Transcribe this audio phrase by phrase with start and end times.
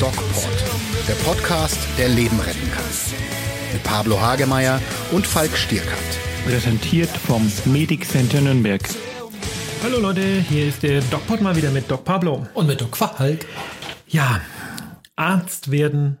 [0.00, 0.50] DocPod,
[1.06, 2.84] der Podcast, der Leben retten kann.
[3.72, 4.80] Mit Pablo Hagemeier
[5.12, 6.18] und Falk Stierkant.
[6.44, 8.82] Präsentiert vom Medic Center Nürnberg.
[9.84, 12.44] Hallo Leute, hier ist der DocPod mal wieder mit Doc Pablo.
[12.54, 13.46] Und mit Doc Falk.
[14.08, 14.40] Ja,
[15.14, 16.18] Arzt werden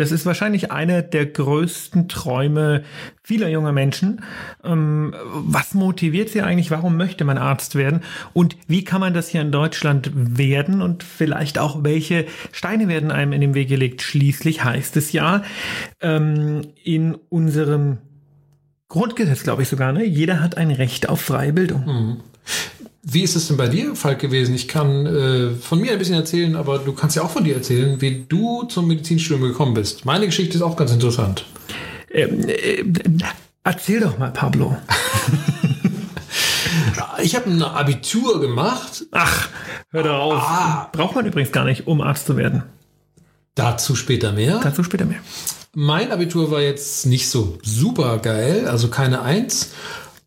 [0.00, 2.84] das ist wahrscheinlich einer der größten Träume
[3.22, 4.22] vieler junger Menschen.
[4.64, 6.70] Ähm, was motiviert sie eigentlich?
[6.70, 8.00] Warum möchte man Arzt werden?
[8.32, 10.80] Und wie kann man das hier in Deutschland werden?
[10.80, 14.00] Und vielleicht auch, welche Steine werden einem in den Weg gelegt?
[14.00, 15.42] Schließlich heißt es ja
[16.00, 17.98] ähm, in unserem
[18.88, 20.06] Grundgesetz, glaube ich sogar, ne?
[20.06, 21.84] jeder hat ein Recht auf freie Bildung.
[21.84, 22.20] Mhm.
[23.02, 24.54] Wie ist es denn bei dir, Falk, gewesen?
[24.54, 27.54] Ich kann äh, von mir ein bisschen erzählen, aber du kannst ja auch von dir
[27.54, 30.04] erzählen, wie du zum Medizinstudium gekommen bist.
[30.04, 31.46] Meine Geschichte ist auch ganz interessant.
[32.12, 32.84] Ähm, äh,
[33.64, 34.76] erzähl doch mal, Pablo.
[37.22, 39.06] ich habe ein Abitur gemacht.
[39.12, 39.48] Ach,
[39.90, 40.34] hör doch auf.
[40.34, 40.90] Ah.
[40.92, 42.64] Braucht man übrigens gar nicht, um Arzt zu werden.
[43.54, 44.60] Dazu später mehr.
[44.62, 45.20] Dazu später mehr.
[45.74, 49.70] Mein Abitur war jetzt nicht so super geil, also keine Eins.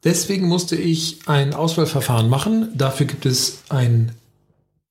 [0.03, 2.69] Deswegen musste ich ein Auswahlverfahren machen.
[2.75, 4.11] Dafür gibt es ein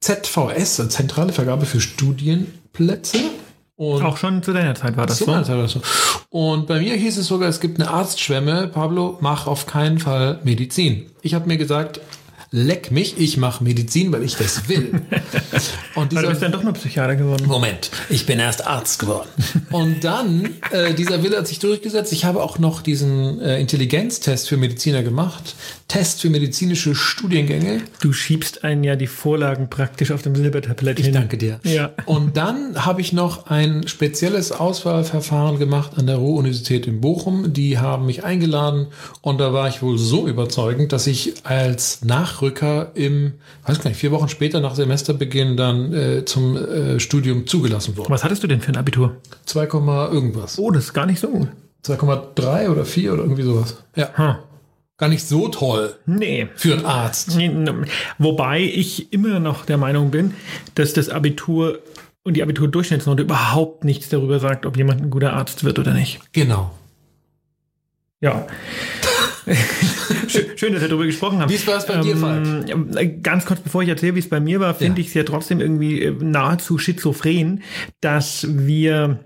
[0.00, 3.18] ZVS, eine zentrale Vergabe für Studienplätze.
[3.76, 5.26] Und auch schon zu deiner Zeit war das so?
[5.26, 5.80] Zeit war das so.
[6.28, 8.68] Und bei mir hieß es sogar, es gibt eine Arztschwemme.
[8.68, 11.10] Pablo, mach auf keinen Fall Medizin.
[11.20, 12.00] Ich habe mir gesagt,
[12.52, 15.02] leck mich, ich mache Medizin, weil ich das will.
[15.94, 17.46] Und dieser, du bist dann doch nur Psychiater geworden.
[17.46, 19.28] Moment, ich bin erst Arzt geworden.
[19.70, 22.12] Und dann, äh, dieser Wille hat sich durchgesetzt.
[22.12, 25.54] Ich habe auch noch diesen äh, Intelligenztest für Mediziner gemacht.
[25.92, 27.82] Test für medizinische Studiengänge.
[28.00, 31.14] Du schiebst einen ja die Vorlagen praktisch auf dem Silbertablett Ich hin.
[31.14, 31.60] danke dir.
[31.64, 31.90] Ja.
[32.06, 37.52] Und dann habe ich noch ein spezielles Auswahlverfahren gemacht an der Ruhr-Universität in Bochum.
[37.52, 38.86] Die haben mich eingeladen
[39.20, 43.34] und da war ich wohl so überzeugend, dass ich als Nachrücker im,
[43.66, 48.08] weiß gar nicht, vier Wochen später nach Semesterbeginn dann äh, zum äh, Studium zugelassen wurde.
[48.08, 49.16] Was hattest du denn für ein Abitur?
[49.44, 49.64] 2,
[50.10, 50.58] irgendwas.
[50.58, 51.48] Oh, das ist gar nicht so gut.
[51.84, 53.76] 2,3 oder 4 oder irgendwie sowas.
[53.94, 54.08] Ja.
[54.14, 54.36] Hm
[54.98, 55.96] gar nicht so toll.
[56.06, 56.48] Nee.
[56.54, 57.36] Für einen Arzt.
[58.18, 60.34] Wobei ich immer noch der Meinung bin,
[60.74, 61.80] dass das Abitur
[62.22, 66.20] und die Abiturdurchschnittsnote überhaupt nichts darüber sagt, ob jemand ein guter Arzt wird oder nicht.
[66.32, 66.72] Genau.
[68.20, 68.46] Ja.
[70.28, 71.50] Schön, dass wir darüber gesprochen haben.
[71.50, 73.22] Wie war es bei ähm, dir, Falk?
[73.24, 75.04] Ganz kurz, bevor ich erzähle, wie es bei mir war, finde ja.
[75.04, 77.62] ich es ja trotzdem irgendwie äh, nahezu schizophren,
[78.00, 79.18] dass wir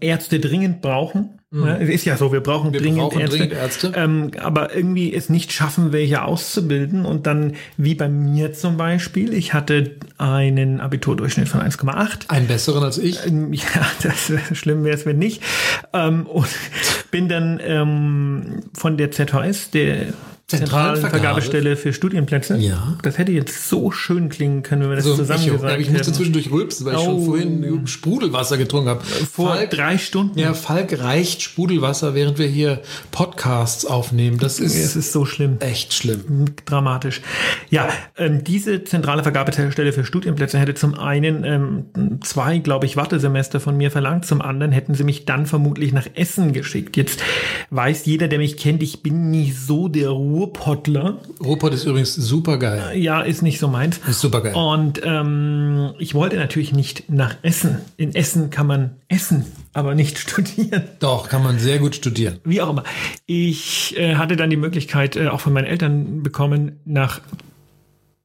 [0.00, 1.68] Ärzte dringend brauchen Mhm.
[1.68, 3.92] Es ist ja so, wir brauchen, wir dringend, brauchen Ärzte, dringend Ärzte.
[3.94, 7.06] Ähm, aber irgendwie es nicht schaffen, welche auszubilden.
[7.06, 12.28] Und dann, wie bei mir zum Beispiel, ich hatte einen Abiturdurchschnitt von 1,8.
[12.28, 13.24] Einen besseren als ich?
[13.24, 13.62] Ähm, ja,
[14.02, 15.44] das schlimm wäre es, wenn nicht.
[15.92, 16.48] Ähm, und
[17.12, 20.06] bin dann ähm, von der ZVS, der
[20.46, 22.56] zentralen Vergabestelle für Studienplätze.
[22.56, 22.98] Ja.
[23.02, 25.82] Das hätte jetzt so schön klingen können, wenn wir das also, zusammen ich, gesagt hätten.
[25.82, 26.98] Ich musste zwischendurch rülpsen, weil oh.
[26.98, 27.24] ich schon oh.
[27.24, 29.04] vorhin Sprudelwasser getrunken habe.
[29.04, 30.38] Vor Falk, drei Stunden.
[30.38, 34.36] Ja, Falk reicht Sprudelwasser, während wir hier Podcasts aufnehmen.
[34.36, 35.56] Das ist, es ist so schlimm.
[35.60, 36.44] Echt schlimm.
[36.66, 37.22] Dramatisch.
[37.70, 37.88] Ja,
[38.18, 43.78] ähm, diese zentrale Vergabestelle für Studienplätze hätte zum einen ähm, zwei, glaube ich, Wartesemester von
[43.78, 44.26] mir verlangt.
[44.26, 46.98] Zum anderen hätten sie mich dann vermutlich nach Essen geschickt.
[46.98, 47.22] Jetzt
[47.70, 51.18] weiß jeder, der mich kennt, ich bin nicht so der Ruhe Ruhrpottler.
[51.42, 52.98] Ruhrpott ist übrigens super geil.
[52.98, 54.00] Ja, ist nicht so meins.
[54.08, 54.52] Ist super geil.
[54.54, 57.78] Und ähm, ich wollte natürlich nicht nach Essen.
[57.96, 60.82] In Essen kann man essen, aber nicht studieren.
[60.98, 62.40] Doch, kann man sehr gut studieren.
[62.44, 62.82] Wie auch immer.
[63.26, 67.20] Ich äh, hatte dann die Möglichkeit, äh, auch von meinen Eltern bekommen, nach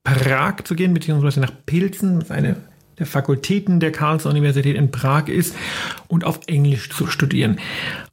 [0.03, 2.15] Prag zu gehen, beziehungsweise nach Pilzen.
[2.15, 2.55] Das ist eine
[2.99, 5.55] der Fakultäten der Karls-Universität in Prag ist
[6.07, 7.59] und auf Englisch zu studieren.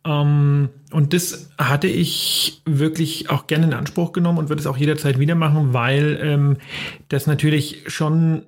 [0.04, 4.76] Ähm, und das hatte ich wirklich auch gerne in Anspruch genommen und würde es auch
[4.76, 6.56] jederzeit wieder machen, weil ähm,
[7.08, 8.42] das natürlich schon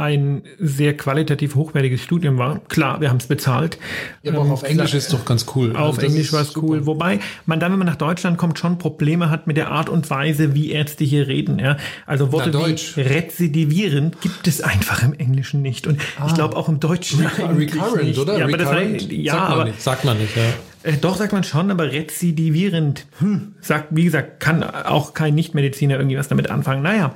[0.00, 2.60] ein sehr qualitativ hochwertiges Studium war.
[2.68, 3.78] Klar, wir haben es bezahlt.
[4.22, 5.76] Ja, aber ähm, auf Englisch ist doch ganz cool.
[5.76, 6.86] Auf also Englisch war es cool.
[6.86, 10.08] Wobei man dann, wenn man nach Deutschland kommt, schon Probleme hat mit der Art und
[10.10, 11.58] Weise, wie Ärzte hier reden.
[11.58, 11.76] Ja?
[12.06, 15.86] Also Worte wie rezidivierend gibt es einfach im Englischen nicht.
[15.86, 16.26] Und ah.
[16.28, 17.26] ich glaube auch im Deutschen.
[17.38, 18.18] Re recurrent, nicht.
[18.18, 18.38] oder?
[18.38, 19.82] Ja, aber das heißt, ja, sagt man nicht.
[19.82, 20.42] Sagt man nicht, ja.
[20.82, 25.96] Äh, doch, sagt man schon, aber rezidivierend, hm, sagt, wie gesagt, kann auch kein Nichtmediziner
[25.96, 26.82] irgendwie was damit anfangen.
[26.82, 27.14] Naja,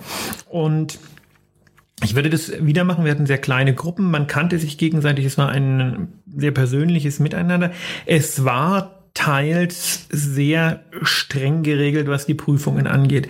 [0.48, 0.98] und
[2.02, 3.04] ich würde das wieder machen.
[3.04, 4.10] Wir hatten sehr kleine Gruppen.
[4.10, 5.24] Man kannte sich gegenseitig.
[5.24, 7.70] Es war ein sehr persönliches Miteinander.
[8.04, 13.28] Es war teils sehr streng geregelt, was die Prüfungen angeht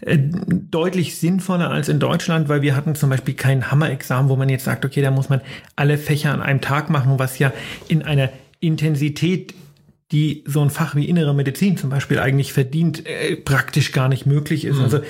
[0.00, 4.48] äh, deutlich sinnvoller als in Deutschland, weil wir hatten zum Beispiel kein Hammerexamen, wo man
[4.48, 5.42] jetzt sagt, okay, da muss man
[5.76, 7.52] alle Fächer an einem Tag machen, was ja
[7.88, 8.30] in einer
[8.60, 9.54] Intensität
[10.12, 14.26] die so ein Fach wie innere Medizin zum Beispiel eigentlich verdient, äh, praktisch gar nicht
[14.26, 14.78] möglich ist.
[14.78, 14.84] Mhm.
[14.84, 15.00] Also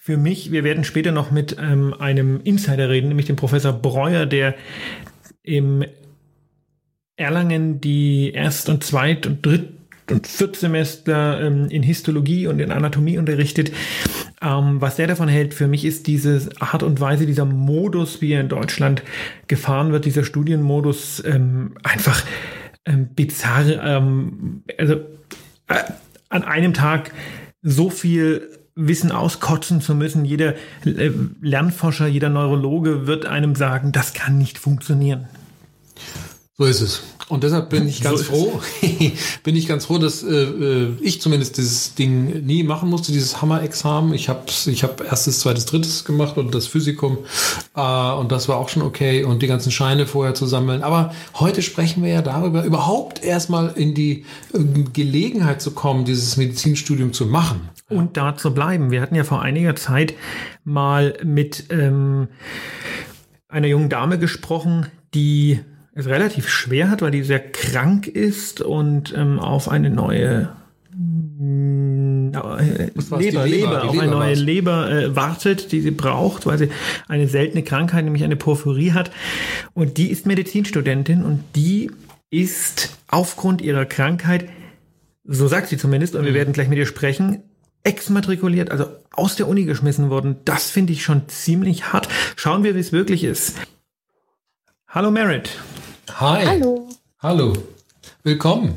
[0.00, 4.26] für mich, wir werden später noch mit ähm, einem Insider reden, nämlich dem Professor Breuer,
[4.26, 4.54] der
[5.42, 5.84] im
[7.16, 9.70] Erlangen die Erst- und Zweit- und Dritt-
[10.10, 13.72] und Viertsemester ähm, in Histologie und in Anatomie unterrichtet.
[14.42, 18.32] Ähm, was der davon hält, für mich ist diese Art und Weise, dieser Modus, wie
[18.32, 19.02] er in Deutschland
[19.46, 22.22] gefahren wird, dieser Studienmodus, ähm, einfach
[22.86, 23.66] ähm, bizarr.
[23.66, 24.94] Ähm, also
[25.68, 25.84] äh,
[26.28, 27.12] an einem Tag
[27.62, 30.24] so viel Wissen auskotzen zu müssen.
[30.24, 30.54] Jeder
[30.84, 31.10] äh,
[31.40, 35.28] Lernforscher, jeder Neurologe wird einem sagen, das kann nicht funktionieren.
[36.56, 37.02] So ist es.
[37.28, 38.60] Und deshalb bin ich ganz so froh,
[39.42, 43.42] bin ich ganz froh, dass äh, äh, ich zumindest dieses Ding nie machen musste, dieses
[43.42, 44.14] Hammer-Examen.
[44.14, 47.18] Ich habe ich hab erstes, zweites, drittes gemacht und das Physikum
[47.74, 50.84] äh, und das war auch schon okay und die ganzen Scheine vorher zu sammeln.
[50.84, 54.58] Aber heute sprechen wir ja darüber, überhaupt erstmal in die äh,
[54.92, 57.68] Gelegenheit zu kommen, dieses Medizinstudium zu machen.
[57.88, 58.92] Und da zu bleiben.
[58.92, 60.14] Wir hatten ja vor einiger Zeit
[60.62, 62.28] mal mit ähm,
[63.48, 65.58] einer jungen Dame gesprochen, die
[65.94, 70.48] es relativ schwer hat, weil die sehr krank ist und ähm, auf eine neue
[70.92, 74.38] äh, Leber, Leber, Leber, auf eine neue war's.
[74.38, 76.68] Leber äh, wartet, die sie braucht, weil sie
[77.08, 79.10] eine seltene Krankheit, nämlich eine Porphyrie hat.
[79.72, 81.90] Und die ist Medizinstudentin und die
[82.30, 84.48] ist aufgrund ihrer Krankheit,
[85.24, 86.26] so sagt sie zumindest, und mhm.
[86.26, 87.42] wir werden gleich mit ihr sprechen,
[87.84, 90.36] exmatrikuliert, also aus der Uni geschmissen worden.
[90.44, 92.08] Das finde ich schon ziemlich hart.
[92.34, 93.56] Schauen wir, wie es wirklich ist.
[94.88, 95.50] Hallo Merit.
[96.12, 96.46] Hi.
[96.46, 96.88] Hallo.
[97.20, 97.52] Hallo.
[98.22, 98.74] Willkommen.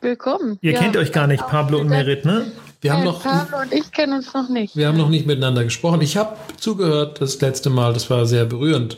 [0.00, 0.58] Willkommen.
[0.60, 2.52] Ihr ja, kennt euch gar nicht, Pablo und Merit, ne?
[2.80, 4.76] Wir haben noch, Pablo und ich kennen uns noch nicht.
[4.76, 6.00] Wir haben noch nicht miteinander gesprochen.
[6.00, 8.96] Ich habe zugehört das letzte Mal, das war sehr berührend.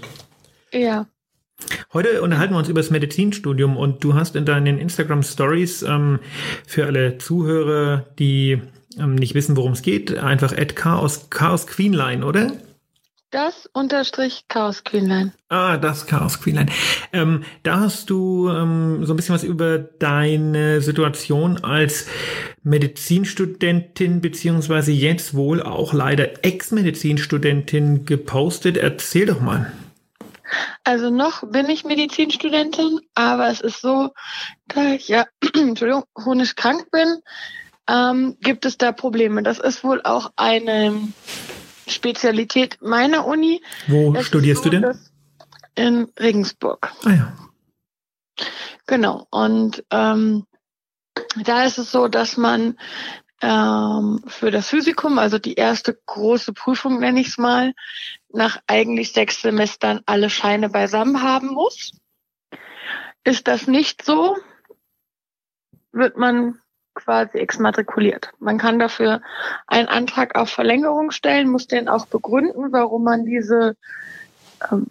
[0.72, 1.06] Ja.
[1.92, 6.20] Heute unterhalten wir uns über das Medizinstudium und du hast in deinen Instagram Stories ähm,
[6.66, 8.62] für alle Zuhörer, die
[8.98, 12.52] ähm, nicht wissen, worum es geht, einfach at Chaos, Chaos Queenline, oder?
[13.30, 15.32] Das unterstrich Chaos Queenline.
[15.48, 16.66] Ah, das Chaos Queenline.
[17.12, 22.08] Ähm, da hast du ähm, so ein bisschen was über deine Situation als
[22.64, 28.76] Medizinstudentin beziehungsweise jetzt wohl auch leider Ex-Medizinstudentin gepostet.
[28.76, 29.70] Erzähl doch mal.
[30.82, 34.10] Also noch bin ich Medizinstudentin, aber es ist so,
[34.66, 37.18] da ich ja Entschuldigung, chronisch krank bin,
[37.88, 39.44] ähm, gibt es da Probleme.
[39.44, 40.98] Das ist wohl auch eine
[41.90, 43.62] Spezialität meiner Uni.
[43.86, 44.98] Wo es studierst so, du denn?
[45.74, 46.92] In Regensburg.
[47.04, 47.32] Ah ja.
[48.86, 49.26] Genau.
[49.30, 50.46] Und ähm,
[51.36, 52.76] da ist es so, dass man
[53.40, 57.72] ähm, für das Physikum, also die erste große Prüfung nenne ich es mal,
[58.28, 61.92] nach eigentlich sechs Semestern alle Scheine beisammen haben muss.
[63.24, 64.36] Ist das nicht so,
[65.92, 66.58] wird man
[66.94, 68.32] quasi exmatrikuliert.
[68.38, 69.22] Man kann dafür
[69.66, 73.76] einen Antrag auf Verlängerung stellen, muss den auch begründen, warum man diese,
[74.70, 74.86] ähm,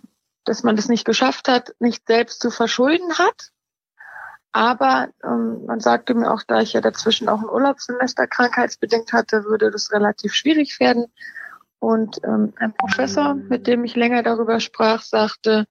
[0.46, 3.52] dass man das nicht geschafft hat, nicht selbst zu verschulden hat.
[4.52, 9.46] Aber ähm, man sagte mir auch, da ich ja dazwischen auch ein Urlaubssemester krankheitsbedingt hatte,
[9.46, 11.06] würde das relativ schwierig werden.
[11.80, 15.68] Und ähm, ein Professor, mit dem ich länger darüber sprach, sagte,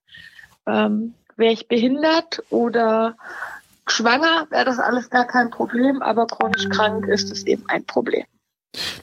[0.67, 3.17] ähm, wäre ich behindert oder
[3.91, 8.25] Schwanger wäre das alles gar kein Problem, aber chronisch krank ist es eben ein Problem.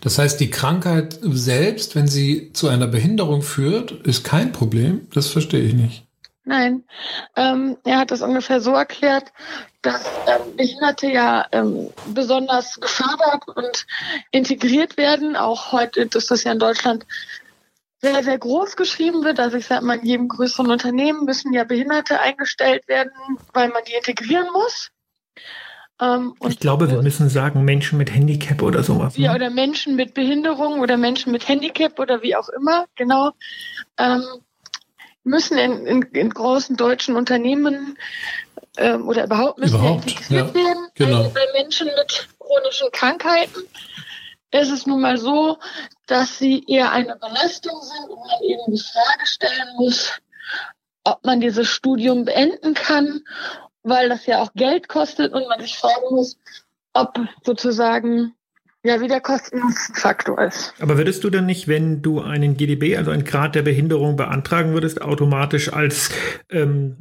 [0.02, 5.08] Das heißt, die Krankheit selbst, wenn sie zu einer Behinderung führt, ist kein Problem?
[5.14, 6.06] Das verstehe ich nicht.
[6.48, 6.84] Nein,
[7.36, 9.34] ähm, er hat das ungefähr so erklärt,
[9.82, 13.88] dass ähm, Behinderte ja ähm, besonders gefördert und
[14.30, 15.36] integriert werden.
[15.36, 17.08] Auch heute ist das ja in Deutschland
[18.06, 19.40] sehr, sehr groß geschrieben wird.
[19.40, 23.12] Also ich sage mal, in jedem größeren Unternehmen müssen ja Behinderte eingestellt werden,
[23.54, 24.92] weil man die integrieren muss.
[26.00, 29.18] Ähm, ich glaube, wir müssen sagen Menschen mit Handicap oder sowas.
[29.18, 29.36] Ja, ne?
[29.38, 33.32] oder Menschen mit Behinderung oder Menschen mit Handicap oder wie auch immer, genau.
[33.98, 34.24] Ähm,
[35.24, 37.98] müssen in, in, in, großen deutschen Unternehmen
[38.78, 40.88] ähm, oder überhaupt müssen überhaupt, integriert ja, werden.
[40.94, 41.18] Genau.
[41.18, 43.62] Also bei Menschen mit chronischen Krankheiten
[44.62, 45.58] ist es nun mal so,
[46.08, 50.20] dass sie eher eine Belastung sind und man eben die Frage stellen muss,
[51.04, 53.24] ob man dieses Studium beenden kann,
[53.84, 56.38] weil das ja auch Geld kostet und man sich fragen muss,
[56.94, 58.35] ob sozusagen
[58.86, 60.74] ja wie der Kostenfaktor ist.
[60.80, 64.74] Aber würdest du dann nicht, wenn du einen GDB, also einen Grad der Behinderung beantragen
[64.74, 66.10] würdest, automatisch als
[66.50, 66.98] ähm,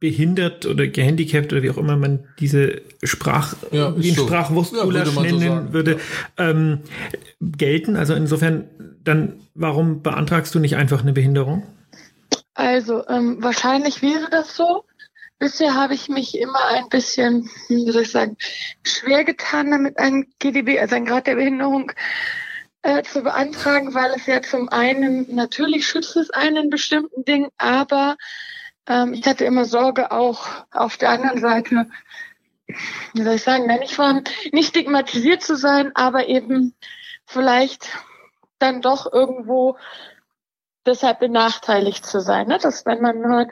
[0.00, 4.26] behindert oder gehandicapt oder wie auch immer man diese Sprach, ja, so.
[4.26, 6.00] Sprachwurstgulasch ja, nennen so würde,
[6.36, 6.80] ähm,
[7.40, 7.96] gelten?
[7.96, 8.64] Also insofern,
[9.04, 11.64] dann warum beantragst du nicht einfach eine Behinderung?
[12.54, 14.84] Also ähm, wahrscheinlich wäre das so.
[15.38, 18.36] Bisher habe ich mich immer ein bisschen, wie soll ich sagen,
[18.82, 21.92] schwer getan, damit ein GDB, also ein Grad der Behinderung,
[22.82, 28.16] äh, zu beantragen, weil es ja zum einen natürlich schützt es einen bestimmten Dingen, aber
[28.86, 31.86] ähm, ich hatte immer Sorge auch auf der anderen Seite,
[33.14, 36.74] wie soll ich sagen, nicht, von, nicht stigmatisiert zu sein, aber eben
[37.26, 37.88] vielleicht
[38.58, 39.76] dann doch irgendwo
[40.86, 42.48] deshalb benachteiligt zu sein.
[42.48, 42.58] Ne?
[42.58, 43.50] Dass wenn man hört,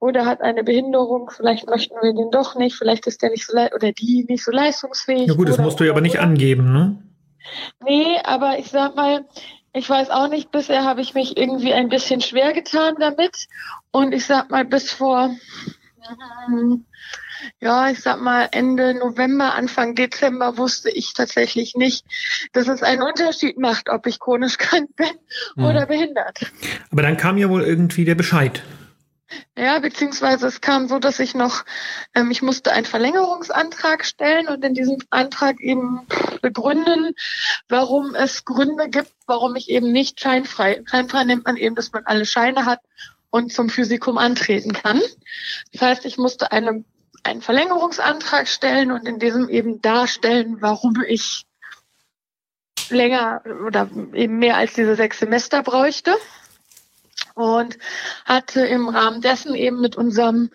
[0.00, 3.56] oder hat eine Behinderung, vielleicht möchten wir den doch nicht, vielleicht ist der nicht so
[3.56, 5.26] oder die nicht so leistungsfähig.
[5.26, 7.02] Ja gut, das musst du ja aber nicht angeben, ne?
[7.82, 9.24] Nee, aber ich sag mal,
[9.72, 13.46] ich weiß auch nicht, bisher habe ich mich irgendwie ein bisschen schwer getan damit.
[13.90, 15.30] Und ich sag mal, bis vor,
[17.60, 22.04] ja, ich sag mal, Ende November, Anfang Dezember wusste ich tatsächlich nicht,
[22.52, 25.06] dass es einen Unterschied macht, ob ich chronisch krank bin
[25.56, 25.64] mhm.
[25.64, 26.40] oder behindert.
[26.90, 28.62] Aber dann kam ja wohl irgendwie der Bescheid.
[29.56, 31.64] Ja, beziehungsweise es kam so, dass ich noch,
[32.14, 36.06] ähm, ich musste einen Verlängerungsantrag stellen und in diesem Antrag eben
[36.40, 37.14] begründen,
[37.68, 42.04] warum es Gründe gibt, warum ich eben nicht scheinfrei, scheinfrei nennt man eben, dass man
[42.06, 42.80] alle Scheine hat
[43.30, 45.00] und zum Physikum antreten kann.
[45.72, 46.84] Das heißt, ich musste eine,
[47.22, 51.44] einen Verlängerungsantrag stellen und in diesem eben darstellen, warum ich
[52.88, 56.16] länger oder eben mehr als diese sechs Semester bräuchte
[57.38, 57.78] und
[58.24, 60.50] hatte im Rahmen dessen eben mit unserem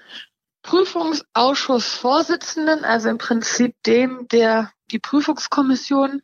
[0.64, 6.22] Prüfungsausschussvorsitzenden, also im Prinzip dem, der die Prüfungskommission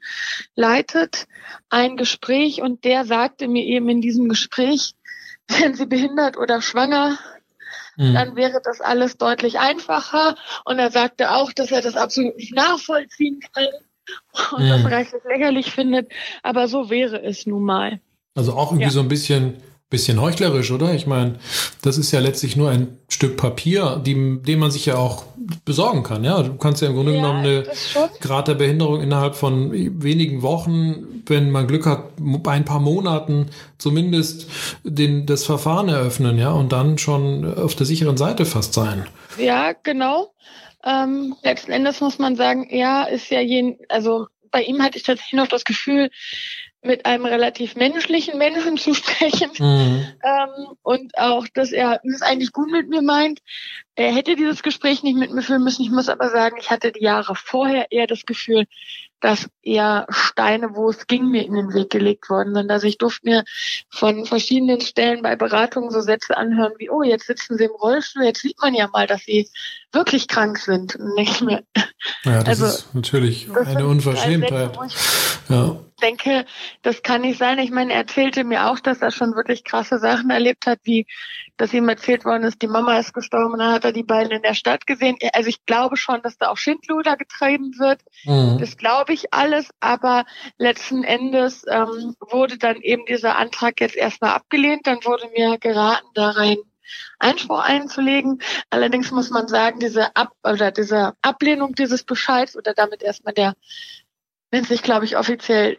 [0.56, 1.28] leitet,
[1.70, 4.96] ein Gespräch und der sagte mir eben in diesem Gespräch,
[5.48, 7.18] wenn Sie behindert oder schwanger,
[7.96, 8.14] mhm.
[8.14, 10.36] dann wäre das alles deutlich einfacher.
[10.66, 13.68] Und er sagte auch, dass er das absolut nicht nachvollziehen kann
[14.52, 14.70] und mhm.
[14.70, 16.12] das reichlich lächerlich findet.
[16.44, 18.02] Aber so wäre es nun mal.
[18.36, 18.92] Also auch irgendwie ja.
[18.92, 20.94] so ein bisschen bisschen heuchlerisch, oder?
[20.94, 21.40] Ich meine,
[21.82, 25.26] das ist ja letztlich nur ein Stück Papier, die, den man sich ja auch
[25.66, 26.24] besorgen kann.
[26.24, 27.64] Ja, du kannst ja im Grunde ja, genommen eine
[28.22, 33.50] Grad der Behinderung innerhalb von wenigen Wochen, wenn man Glück hat, bei ein paar Monaten
[33.80, 34.48] zumindest
[34.84, 39.08] den, das Verfahren eröffnen, ja, und dann schon auf der sicheren Seite fast sein.
[39.38, 40.34] Ja, genau.
[40.84, 45.04] Ähm, letzten Endes muss man sagen, ja, ist ja jeden, also bei ihm hatte ich
[45.04, 46.10] tatsächlich noch das Gefühl,
[46.82, 50.06] mit einem relativ menschlichen Menschen zu sprechen mhm.
[50.24, 53.40] ähm, und auch, dass er es eigentlich gut mit mir meint.
[53.96, 55.82] Er hätte dieses Gespräch nicht mit mir führen müssen.
[55.82, 58.66] Ich muss aber sagen, ich hatte die Jahre vorher eher das Gefühl,
[59.20, 62.72] dass eher Steine, wo es ging, mir in den Weg gelegt worden sind.
[62.72, 63.44] Also ich durfte mir
[63.90, 68.24] von verschiedenen Stellen bei Beratungen so Sätze anhören wie, oh, jetzt sitzen sie im Rollstuhl,
[68.24, 69.50] jetzt sieht man ja mal, dass sie
[69.92, 70.98] wirklich krank sind.
[71.18, 71.64] nicht mehr.
[72.24, 74.78] Ja, das also, ist natürlich eine Unverschämtheit.
[75.50, 76.46] Ja denke,
[76.82, 77.60] das kann nicht sein.
[77.60, 81.06] Ich meine, er erzählte mir auch, dass er schon wirklich krasse Sachen erlebt hat, wie
[81.58, 84.32] dass ihm erzählt worden ist, die Mama ist gestorben und dann hat er die beiden
[84.32, 85.18] in der Stadt gesehen.
[85.34, 88.00] Also ich glaube schon, dass da auch Schindluder getrieben wird.
[88.24, 88.58] Mhm.
[88.60, 90.26] Das glaube ich alles, aber
[90.58, 94.88] letzten Endes ähm, wurde dann eben dieser Antrag jetzt erstmal abgelehnt.
[94.88, 96.58] Dann wurde mir geraten, da rein
[97.20, 98.42] Einspruch einzulegen.
[98.70, 103.54] Allerdings muss man sagen, diese Ab oder diese Ablehnung dieses Bescheids oder damit erstmal der
[104.52, 105.78] nennt sich, glaube ich, offiziell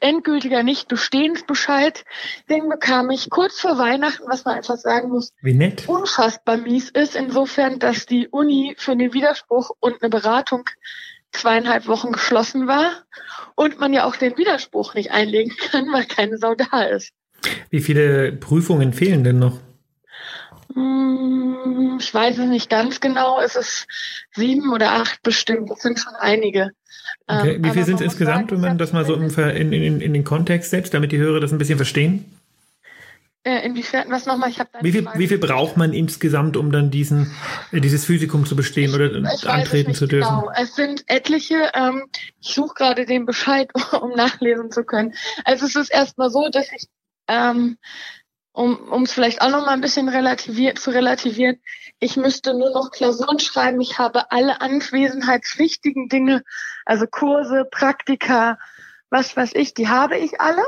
[0.00, 2.04] endgültiger Nicht-Bestehensbescheid.
[2.50, 5.88] Den bekam ich kurz vor Weihnachten, was man einfach sagen muss, Wie nett.
[5.88, 10.64] unfassbar mies ist, insofern, dass die Uni für den Widerspruch und eine Beratung
[11.32, 12.90] zweieinhalb Wochen geschlossen war
[13.56, 17.10] und man ja auch den Widerspruch nicht einlegen kann, weil keine Sau da ist.
[17.70, 19.58] Wie viele Prüfungen fehlen denn noch?
[20.74, 23.40] Hm, ich weiß es nicht ganz genau.
[23.40, 23.86] Es ist
[24.34, 25.70] sieben oder acht bestimmt.
[25.70, 26.70] Das sind schon einige.
[27.26, 27.58] Okay.
[27.60, 30.70] Wie viel sind es insgesamt, wenn man das mal so in, in, in, den Kontext
[30.70, 32.24] setzt, damit die Hörer das ein bisschen verstehen?
[33.46, 34.48] Äh, inwiefern, was nochmal?
[34.48, 37.30] Ich wie viel, wie viel braucht man insgesamt, um dann diesen,
[37.72, 40.40] äh, dieses Physikum zu bestehen oder ich antreten zu dürfen?
[40.40, 40.50] Genau.
[40.56, 41.70] Es sind etliche.
[41.74, 42.04] Ähm,
[42.40, 45.14] ich suche gerade den Bescheid, um nachlesen zu können.
[45.44, 46.88] Also es ist erstmal so, dass ich
[47.28, 47.76] ähm,
[48.54, 51.60] um es vielleicht auch noch mal ein bisschen relativiert, zu relativieren,
[51.98, 53.80] ich müsste nur noch Klausuren schreiben.
[53.80, 56.44] Ich habe alle anwesenheitspflichtigen Dinge,
[56.84, 58.58] also Kurse, Praktika,
[59.10, 60.62] was weiß ich, die habe ich alle.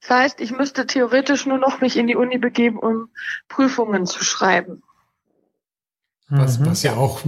[0.00, 3.10] Das heißt, ich müsste theoretisch nur noch mich in die Uni begeben, um
[3.48, 4.82] Prüfungen zu schreiben.
[6.34, 6.66] Was, mhm.
[6.66, 7.20] was ja auch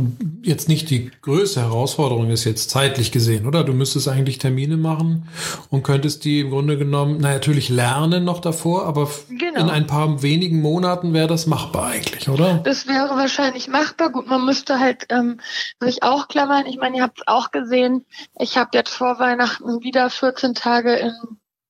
[0.42, 3.62] jetzt nicht die größte Herausforderung ist, jetzt zeitlich gesehen, oder?
[3.62, 5.28] Du müsstest eigentlich Termine machen
[5.68, 9.60] und könntest die im Grunde genommen, na natürlich lernen noch davor, aber genau.
[9.60, 12.60] in ein paar wenigen Monaten wäre das machbar eigentlich, oder?
[12.64, 14.10] Das wäre wahrscheinlich machbar.
[14.10, 15.38] Gut, man müsste halt ähm,
[15.80, 16.64] sich auch klammern.
[16.64, 18.06] Ich meine, ihr habt es auch gesehen,
[18.38, 21.12] ich habe jetzt vor Weihnachten wieder 14 Tage in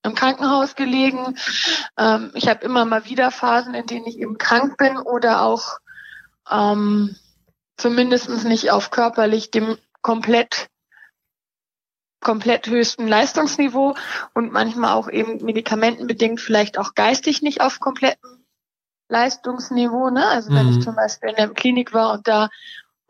[0.05, 1.35] im Krankenhaus gelegen.
[1.97, 5.79] Ähm, ich habe immer mal wieder Phasen, in denen ich eben krank bin oder auch
[6.50, 7.17] ähm,
[7.76, 10.69] zumindest nicht auf körperlich dem komplett
[12.21, 13.95] komplett höchsten Leistungsniveau
[14.33, 18.45] und manchmal auch eben medikamentenbedingt vielleicht auch geistig nicht auf komplettem
[19.09, 20.11] Leistungsniveau.
[20.11, 20.26] Ne?
[20.26, 20.81] Also wenn ich mhm.
[20.81, 22.49] zum Beispiel in der Klinik war und da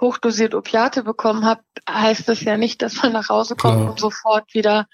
[0.01, 3.91] hochdosiert Opiate bekommen habe, heißt das ja nicht, dass man nach Hause kommt Klar.
[3.91, 4.89] und sofort wieder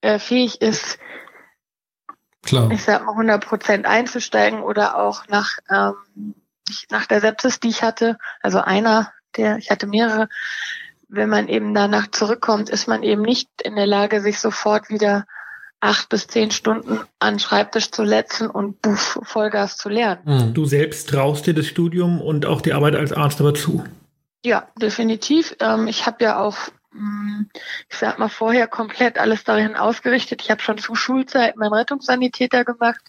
[0.00, 0.98] äh, fähig ist,
[2.42, 2.70] Klar.
[2.70, 6.34] ich sag mal 100 Prozent einzusteigen oder auch nach ähm,
[6.90, 10.28] nach der Sepsis, die ich hatte, also einer, der ich hatte mehrere,
[11.08, 15.26] wenn man eben danach zurückkommt, ist man eben nicht in der Lage, sich sofort wieder
[15.80, 20.20] acht bis zehn Stunden an Schreibtisch zu letzen und buff, Vollgas zu lernen.
[20.24, 20.54] Hm.
[20.54, 23.84] Du selbst traust dir das Studium und auch die Arbeit als Arzt aber zu?
[24.44, 25.56] Ja, definitiv.
[25.60, 26.56] Ähm, ich habe ja auch
[26.94, 30.40] ich sag mal, vorher komplett alles dahin ausgerichtet.
[30.42, 33.00] Ich habe schon zu Schulzeit meinen Rettungssanitäter gemacht,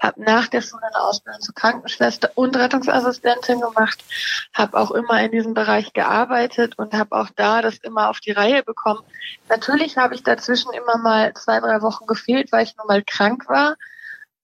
[0.00, 4.04] habe nach der Schule eine Ausbildung zur Krankenschwester und Rettungsassistentin gemacht,
[4.52, 8.32] habe auch immer in diesem Bereich gearbeitet und habe auch da das immer auf die
[8.32, 9.02] Reihe bekommen.
[9.48, 13.48] Natürlich habe ich dazwischen immer mal zwei, drei Wochen gefehlt, weil ich nun mal krank
[13.48, 13.76] war,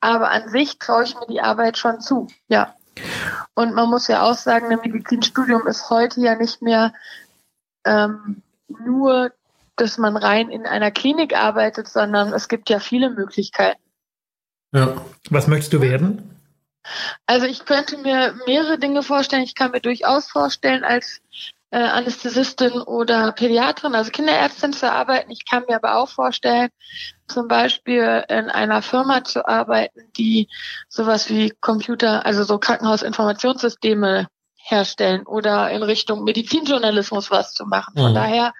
[0.00, 2.76] aber an sich traue ich mir die Arbeit schon zu, ja.
[3.54, 6.92] Und man muss ja auch sagen, ein Medizinstudium ist heute ja nicht mehr
[7.84, 8.42] ähm,
[8.84, 9.32] nur,
[9.76, 13.80] dass man rein in einer Klinik arbeitet, sondern es gibt ja viele Möglichkeiten.
[14.72, 15.04] Ja.
[15.30, 16.36] Was möchtest du werden?
[17.26, 19.42] Also ich könnte mir mehrere Dinge vorstellen.
[19.42, 21.20] Ich kann mir durchaus vorstellen, als
[21.70, 25.30] äh, Anästhesistin oder Pädiatrin, also Kinderärztin zu arbeiten.
[25.30, 26.70] Ich kann mir aber auch vorstellen,
[27.28, 30.48] zum Beispiel in einer Firma zu arbeiten, die
[30.88, 34.26] sowas wie Computer, also so Krankenhausinformationssysteme
[34.62, 37.94] herstellen oder in Richtung Medizinjournalismus was zu machen.
[37.96, 38.14] Von mhm.
[38.14, 38.52] daher,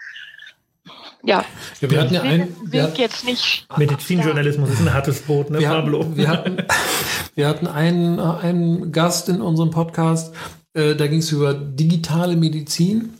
[1.23, 1.45] ja.
[1.81, 1.91] ja.
[1.91, 3.67] wir hatten ja ein, wir hatten, jetzt nicht.
[3.77, 6.01] Medizinjournalismus ist ein hartes Boot, ne, wir Pablo?
[6.01, 6.57] Hatten, wir hatten,
[7.35, 10.35] wir hatten einen, einen Gast in unserem Podcast,
[10.75, 13.15] äh, da ging es über digitale Medizin.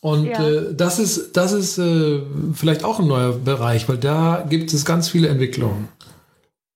[0.00, 0.46] Und ja.
[0.46, 2.20] äh, das ist, das ist äh,
[2.52, 5.88] vielleicht auch ein neuer Bereich, weil da gibt es ganz viele Entwicklungen.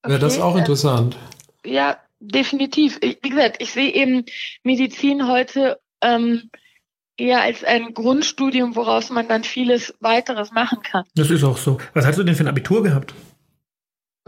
[0.03, 1.17] Wäre okay, das auch äh, interessant?
[1.65, 2.99] Ja, definitiv.
[3.01, 4.25] Ich, wie gesagt, ich sehe eben
[4.63, 6.51] Medizin heute ähm,
[7.17, 11.05] eher als ein Grundstudium, woraus man dann vieles weiteres machen kann.
[11.15, 11.79] Das ist auch so.
[11.95, 13.15] Was hast du denn für ein Abitur gehabt?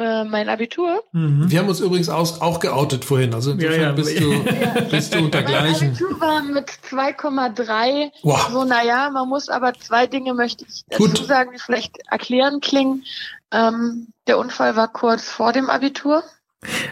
[0.00, 1.04] Äh, mein Abitur.
[1.12, 1.50] Mhm.
[1.50, 3.34] Wir haben uns übrigens aus, auch geoutet vorhin.
[3.34, 3.92] Also insofern ja, ja.
[3.92, 4.44] Bist, du,
[4.90, 5.88] bist du untergleichen.
[5.88, 8.10] Mein Abitur war mit 2,3.
[8.22, 8.48] Wow.
[8.50, 11.26] So, naja, man muss aber zwei Dinge möchte ich dazu Gut.
[11.26, 13.04] sagen, die vielleicht erklären klingen.
[13.52, 16.22] Ähm, der Unfall war kurz vor dem Abitur.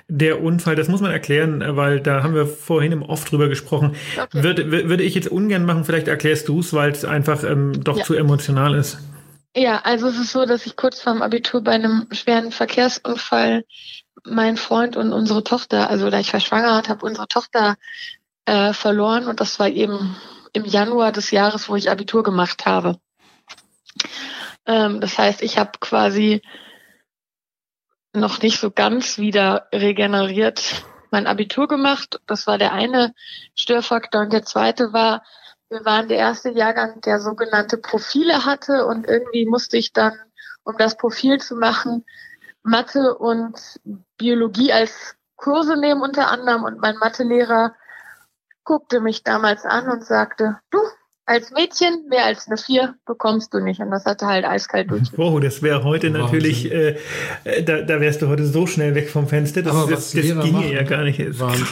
[0.08, 3.96] Der Unfall, das muss man erklären, weil da haben wir vorhin im Off drüber gesprochen.
[4.16, 4.42] Okay.
[4.42, 7.98] Würde, würde ich jetzt ungern machen, vielleicht erklärst du es, weil es einfach ähm, doch
[7.98, 8.04] ja.
[8.04, 8.98] zu emotional ist.
[9.54, 13.64] Ja, also es ist so, dass ich kurz vorm Abitur bei einem schweren Verkehrsunfall
[14.24, 17.76] mein Freund und unsere Tochter, also da ich verschwangert habe, unsere Tochter
[18.46, 20.16] äh, verloren und das war eben
[20.52, 22.98] im Januar des Jahres, wo ich Abitur gemacht habe.
[24.66, 26.42] Ähm, das heißt, ich habe quasi
[28.12, 32.20] noch nicht so ganz wieder regeneriert mein Abitur gemacht.
[32.26, 33.14] Das war der eine
[33.54, 34.22] Störfaktor.
[34.22, 35.22] Und der zweite war,
[35.68, 38.86] wir waren der erste Jahrgang, der sogenannte Profile hatte.
[38.86, 40.18] Und irgendwie musste ich dann,
[40.64, 42.04] um das Profil zu machen,
[42.62, 43.80] Mathe und
[44.16, 46.64] Biologie als Kurse nehmen unter anderem.
[46.64, 47.74] Und mein Mathelehrer
[48.64, 50.78] guckte mich damals an und sagte, du,
[51.28, 53.80] als Mädchen mehr als eine vier bekommst du nicht.
[53.80, 55.10] Und das hatte halt eiskalt durch.
[55.18, 56.22] Oh, das wäre heute Wahnsinn.
[56.22, 56.96] natürlich, äh,
[57.64, 59.62] da, da wärst du heute so schnell weg vom Fenster.
[59.62, 61.20] Das, Aber das, das ginge machen, ja gar nicht.
[61.38, 61.66] Wahnsinn.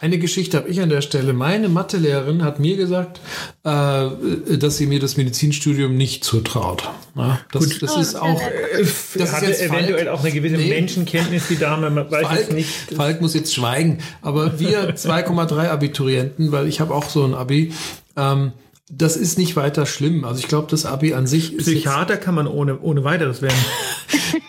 [0.00, 1.32] Eine Geschichte habe ich an der Stelle.
[1.32, 3.20] Meine Mathelehrerin hat mir gesagt,
[3.62, 6.90] äh, dass sie mir das Medizinstudium nicht zutraut.
[7.14, 7.82] Ja, das, Gut.
[7.82, 8.40] das ist auch.
[8.40, 10.18] Äh, das hatte ist eventuell Falk.
[10.18, 10.68] auch eine gewisse nee.
[10.68, 11.90] Menschenkenntnis, die Dame.
[11.90, 12.70] Man weiß Falk, es nicht.
[12.96, 13.98] Falk muss jetzt schweigen.
[14.20, 17.72] Aber wir 2,3 Abiturienten, weil ich habe auch so ein Abi.
[18.16, 18.52] Ähm,
[18.90, 20.24] das ist nicht weiter schlimm.
[20.24, 21.66] Also ich glaube, das Abi an sich ist.
[21.66, 23.58] Psychiater kann man ohne, ohne weiteres werden.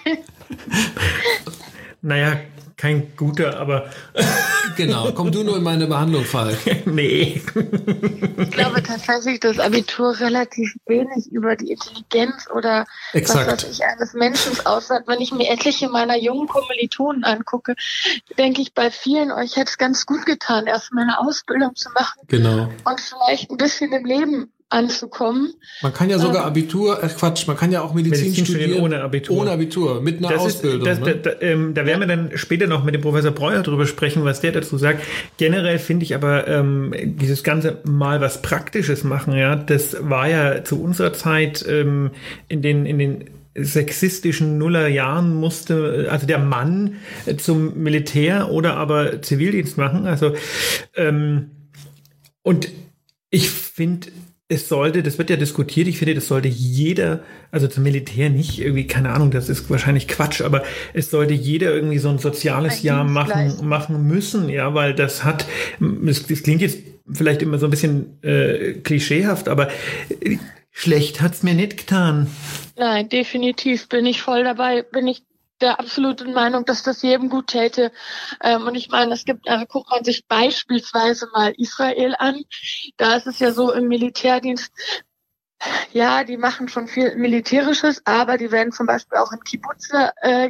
[2.01, 2.39] naja,
[2.82, 3.91] kein guter, aber.
[4.76, 6.58] genau, komm du nur in meine Behandlung, Falk.
[6.86, 7.39] nee.
[8.38, 13.52] Ich glaube tatsächlich, dass Abitur relativ wenig über die Intelligenz oder Exakt.
[13.52, 15.08] was weiß ich eines Menschen aussagt.
[15.08, 17.76] Wenn ich mir etliche meiner jungen Kommilitonen angucke,
[18.39, 22.20] denke ich, bei vielen euch hätte es ganz gut getan, erstmal eine Ausbildung zu machen.
[22.30, 22.67] Genau.
[22.84, 25.54] Und vielleicht ein bisschen im Leben anzukommen.
[25.82, 28.70] Man kann ja sogar ähm, Abitur, äh Quatsch, man kann ja auch Medizin, Medizin studieren,
[28.72, 29.38] studieren ohne Abitur.
[29.38, 30.88] Ohne Abitur, mit einer das Ausbildung.
[30.88, 31.16] Ist, das, ne?
[31.18, 34.24] da, da, ähm, da, werden wir dann später noch mit dem Professor Breuer drüber sprechen,
[34.24, 35.04] was der dazu sagt.
[35.38, 40.64] Generell finde ich aber ähm, dieses ganze mal was Praktisches machen, ja, das war ja
[40.64, 42.12] zu unserer Zeit ähm,
[42.48, 46.96] in den in den sexistischen Nullerjahren musste also der Mann
[47.38, 50.08] zum Militär oder aber Zivildienst machen.
[50.08, 50.34] Also
[50.96, 51.52] ähm,
[52.44, 52.70] und
[53.30, 54.08] ich finde,
[54.52, 58.60] es sollte, das wird ja diskutiert, ich finde, das sollte jeder, also zum Militär nicht,
[58.60, 62.82] irgendwie, keine Ahnung, das ist wahrscheinlich Quatsch, aber es sollte jeder irgendwie so ein soziales
[62.82, 65.46] ein Jahr machen, machen müssen, ja, weil das hat,
[65.80, 69.70] das, das klingt jetzt vielleicht immer so ein bisschen äh, klischeehaft, aber
[70.20, 70.38] äh,
[70.72, 72.28] schlecht hat's mir nicht getan.
[72.78, 75.24] Nein, definitiv bin ich voll dabei, bin ich
[75.62, 77.91] der absoluten Meinung, dass das jedem gut täte.
[78.41, 82.43] Ähm, und ich meine, es gibt, also guckt man sich beispielsweise mal Israel an.
[82.97, 84.71] Da ist es ja so im Militärdienst,
[85.91, 90.50] ja, die machen schon viel Militärisches, aber die werden zum Beispiel auch in Kibbutze äh,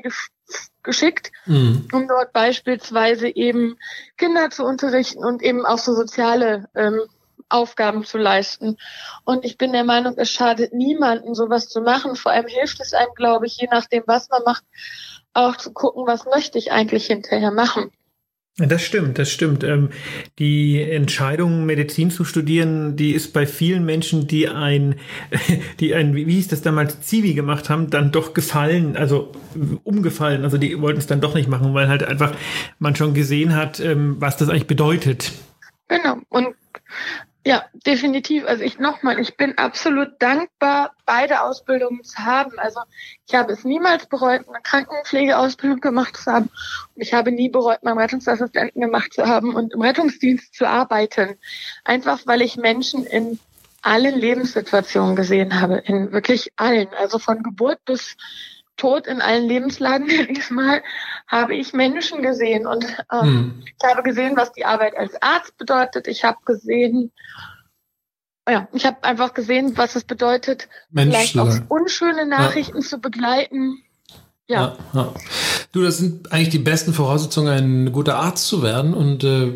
[0.83, 1.87] geschickt, mhm.
[1.91, 3.77] um dort beispielsweise eben
[4.17, 7.01] Kinder zu unterrichten und eben auch so soziale ähm,
[7.51, 8.77] Aufgaben zu leisten.
[9.25, 12.15] Und ich bin der Meinung, es schadet niemanden, sowas zu machen.
[12.15, 14.63] Vor allem hilft es einem, glaube ich, je nachdem, was man macht,
[15.33, 17.91] auch zu gucken, was möchte ich eigentlich hinterher machen.
[18.57, 19.63] Das stimmt, das stimmt.
[19.63, 19.89] Ähm,
[20.37, 24.95] die Entscheidung, Medizin zu studieren, die ist bei vielen Menschen, die ein,
[25.79, 29.31] die ein, wie hieß das damals, Zivi gemacht haben, dann doch gefallen, also
[29.83, 30.43] umgefallen.
[30.43, 32.35] Also die wollten es dann doch nicht machen, weil halt einfach
[32.77, 35.31] man schon gesehen hat, ähm, was das eigentlich bedeutet.
[35.87, 36.17] Genau.
[36.29, 36.55] Und
[37.43, 38.45] ja, definitiv.
[38.45, 42.59] Also ich nochmal, ich bin absolut dankbar, beide Ausbildungen zu haben.
[42.59, 42.81] Also
[43.27, 46.49] ich habe es niemals bereut, eine Krankenpflegeausbildung gemacht zu haben.
[46.95, 51.37] Und ich habe nie bereut, meinen Rettungsassistenten gemacht zu haben und im Rettungsdienst zu arbeiten.
[51.83, 53.39] Einfach weil ich Menschen in
[53.81, 56.89] allen Lebenssituationen gesehen habe, in wirklich allen.
[56.89, 58.15] Also von Geburt bis
[58.77, 60.81] Tod in allen Lebenslagen, diesmal
[61.27, 63.63] habe ich Menschen gesehen und ähm, hm.
[63.65, 66.07] ich habe gesehen, was die Arbeit als Arzt bedeutet.
[66.07, 67.11] Ich habe gesehen,
[68.49, 72.87] ja, ich habe einfach gesehen, was es bedeutet, Mensch, vielleicht auch unschöne Nachrichten ja.
[72.87, 73.83] zu begleiten.
[74.51, 74.77] Ja.
[74.93, 75.01] ja.
[75.01, 75.13] ja,
[75.71, 78.93] Du, das sind eigentlich die besten Voraussetzungen, ein guter Arzt zu werden.
[78.93, 79.53] Und äh,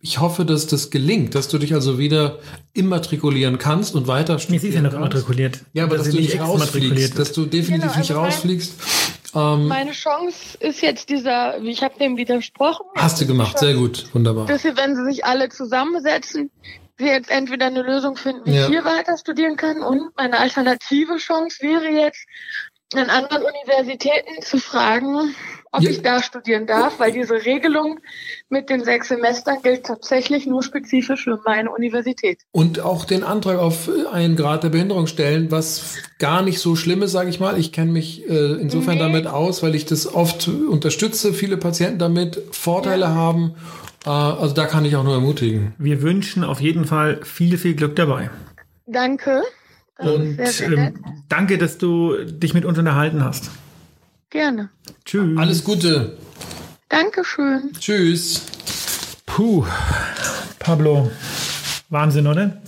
[0.00, 2.40] ich hoffe, dass das gelingt, dass du dich also wieder
[2.72, 5.60] immatrikulieren kannst und weiter studieren Sie ist ja noch immatrikuliert.
[5.72, 8.74] Ja, aber dass, dass du nicht rausfliegst, dass du definitiv genau, also nicht rausfliegst.
[9.36, 12.84] Ähm, meine Chance ist jetzt dieser, ich habe dem widersprochen.
[12.96, 14.46] Hast du gemacht, sehr gut, wunderbar.
[14.46, 16.50] Dass sie, wenn sie sich alle zusammensetzen,
[16.98, 18.62] sie jetzt entweder eine Lösung finden, wie ja.
[18.62, 22.26] ich hier weiter studieren kann und meine alternative Chance wäre jetzt,
[22.94, 25.34] an anderen Universitäten zu fragen,
[25.72, 25.90] ob ja.
[25.90, 27.98] ich da studieren darf, weil diese Regelung
[28.48, 32.42] mit den sechs Semestern gilt tatsächlich nur spezifisch für meine Universität.
[32.52, 37.02] Und auch den Antrag auf einen Grad der Behinderung stellen, was gar nicht so schlimm
[37.02, 37.58] ist, sage ich mal.
[37.58, 39.00] Ich kenne mich äh, insofern nee.
[39.00, 43.14] damit aus, weil ich das oft unterstütze, viele Patienten damit Vorteile ja.
[43.14, 43.56] haben.
[44.06, 45.74] Äh, also da kann ich auch nur ermutigen.
[45.78, 48.30] Wir wünschen auf jeden Fall viel, viel Glück dabei.
[48.86, 49.42] Danke.
[49.98, 53.50] Und sehr, sehr ähm, danke, dass du dich mit uns unterhalten hast.
[54.30, 54.68] Gerne.
[55.04, 55.38] Tschüss.
[55.38, 56.16] Alles Gute.
[56.88, 57.72] Dankeschön.
[57.78, 58.42] Tschüss.
[59.24, 59.64] Puh.
[60.58, 61.10] Pablo.
[61.88, 62.60] Wahnsinn, oder?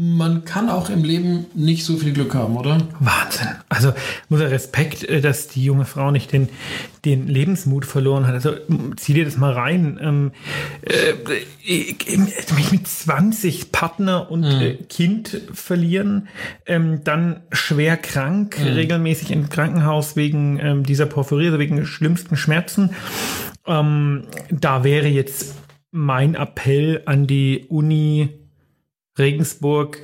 [0.00, 2.78] Man kann auch im Leben nicht so viel Glück haben, oder?
[3.00, 3.48] Wahnsinn.
[3.68, 3.92] Also
[4.28, 6.48] muss er Respekt, äh, dass die junge Frau nicht den,
[7.04, 8.34] den Lebensmut verloren hat.
[8.34, 8.52] Also
[8.94, 9.98] zieh dir das mal rein.
[10.00, 10.30] Ähm,
[10.82, 11.14] äh,
[12.54, 14.60] mich mit 20 Partner und mhm.
[14.60, 16.28] äh, Kind verlieren,
[16.66, 18.68] ähm, dann schwer krank, mhm.
[18.68, 22.90] regelmäßig im Krankenhaus wegen ähm, dieser Porphyrie, also wegen schlimmsten Schmerzen.
[23.66, 25.56] Ähm, da wäre jetzt
[25.90, 28.38] mein Appell an die Uni
[29.18, 29.98] Regensburg,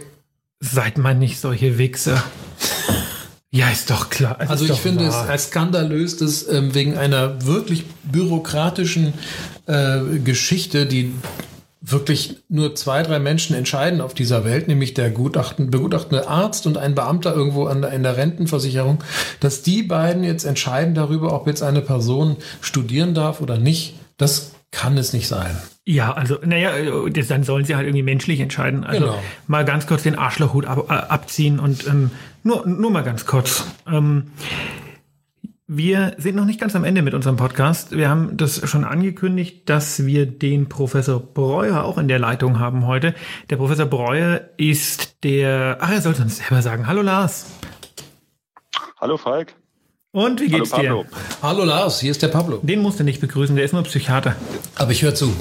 [0.60, 2.22] seid man nicht solche Wichser.
[3.50, 4.36] Ja, ist doch klar.
[4.40, 5.32] Es also ich finde wahr.
[5.32, 9.14] es skandalös, dass ähm, wegen einer wirklich bürokratischen
[9.66, 11.12] äh, Geschichte, die
[11.80, 16.78] wirklich nur zwei, drei Menschen entscheiden auf dieser Welt, nämlich der Gutachten, begutachtende Arzt und
[16.78, 19.04] ein Beamter irgendwo an der, in der Rentenversicherung,
[19.40, 23.94] dass die beiden jetzt entscheiden darüber, ob jetzt eine Person studieren darf oder nicht.
[24.16, 25.56] Das kann es nicht sein.
[25.86, 26.70] Ja, also, naja,
[27.28, 28.84] dann sollen sie halt irgendwie menschlich entscheiden.
[28.84, 29.22] Also genau.
[29.46, 32.10] mal ganz kurz den Arschlochhut ab, äh, abziehen und ähm,
[32.42, 33.66] nur, nur mal ganz kurz.
[33.86, 34.32] Ähm,
[35.66, 37.92] wir sind noch nicht ganz am Ende mit unserem Podcast.
[37.92, 42.86] Wir haben das schon angekündigt, dass wir den Professor Breuer auch in der Leitung haben
[42.86, 43.14] heute.
[43.48, 46.86] Der Professor Breuer ist der, ach, er sollte uns selber sagen.
[46.86, 47.46] Hallo Lars.
[49.00, 49.54] Hallo Falk.
[50.14, 51.18] Und wie geht's Hallo, dir?
[51.42, 52.60] Hallo Lars, hier ist der Pablo.
[52.62, 54.36] Den musst du nicht begrüßen, der ist nur Psychiater.
[54.76, 55.34] Aber ich höre zu.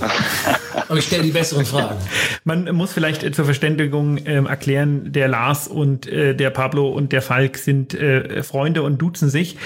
[0.87, 1.99] Aber ich stelle die besseren Fragen.
[2.43, 7.21] Man muss vielleicht zur Verständigung ähm, erklären, der Lars und äh, der Pablo und der
[7.21, 9.57] Falk sind äh, Freunde und duzen sich.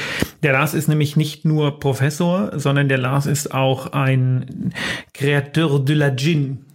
[0.43, 4.73] Der Lars ist nämlich nicht nur Professor, sondern der Lars ist auch ein
[5.15, 6.65] Créateur de la Gin.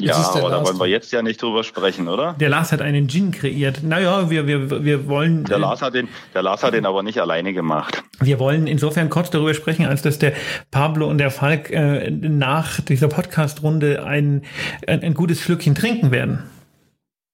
[0.00, 2.34] Ja, aber da wollen wir jetzt ja nicht drüber sprechen, oder?
[2.40, 3.82] Der Lars hat einen Gin kreiert.
[3.82, 5.44] Naja, wir, wir, wir wollen.
[5.44, 8.02] Der Lars, hat den, der Lars hat den aber nicht alleine gemacht.
[8.20, 10.32] Wir wollen insofern kurz darüber sprechen, als dass der
[10.70, 14.42] Pablo und der Falk äh, nach dieser Podcast-Runde ein,
[14.86, 16.42] ein, ein gutes Schlückchen trinken werden.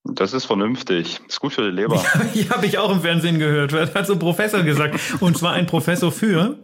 [0.05, 1.21] Das ist vernünftig.
[1.29, 2.03] Ist gut für die Leber.
[2.35, 3.73] Ja, habe ich auch im Fernsehen gehört.
[3.73, 4.99] Das hat so ein Professor gesagt.
[5.21, 6.59] Und zwar ein Professor für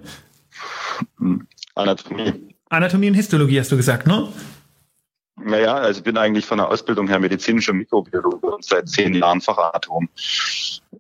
[1.74, 2.32] Anatomie.
[2.68, 4.28] Anatomie und Histologie, hast du gesagt, ne?
[5.44, 9.40] Naja, also ich bin eigentlich von der Ausbildung her medizinischer Mikrobiologe und seit zehn Jahren
[9.40, 10.08] Fachatom.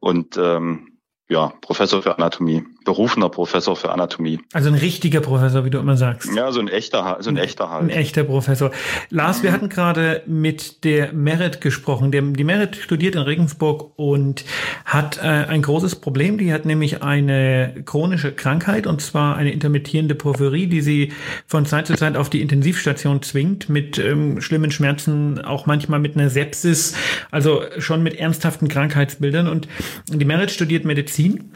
[0.00, 4.40] Und ähm, ja, Professor für Anatomie, berufener Professor für Anatomie.
[4.52, 6.30] Also ein richtiger Professor, wie du immer sagst.
[6.34, 7.84] Ja, so ein echter, so ein echter halt.
[7.84, 8.70] Ein echter Professor.
[9.10, 9.42] Lars, mhm.
[9.42, 12.12] wir hatten gerade mit der Merit gesprochen.
[12.12, 14.44] Der, die Merit studiert in Regensburg und
[14.84, 16.38] hat äh, ein großes Problem.
[16.38, 21.12] Die hat nämlich eine chronische Krankheit und zwar eine intermittierende Porphyrie, die sie
[21.46, 26.16] von Zeit zu Zeit auf die Intensivstation zwingt mit ähm, schlimmen Schmerzen, auch manchmal mit
[26.16, 26.94] einer Sepsis,
[27.30, 29.48] also schon mit ernsthaften Krankheitsbildern.
[29.48, 29.68] Und
[30.08, 31.52] die Merit studiert Medizin Medizin.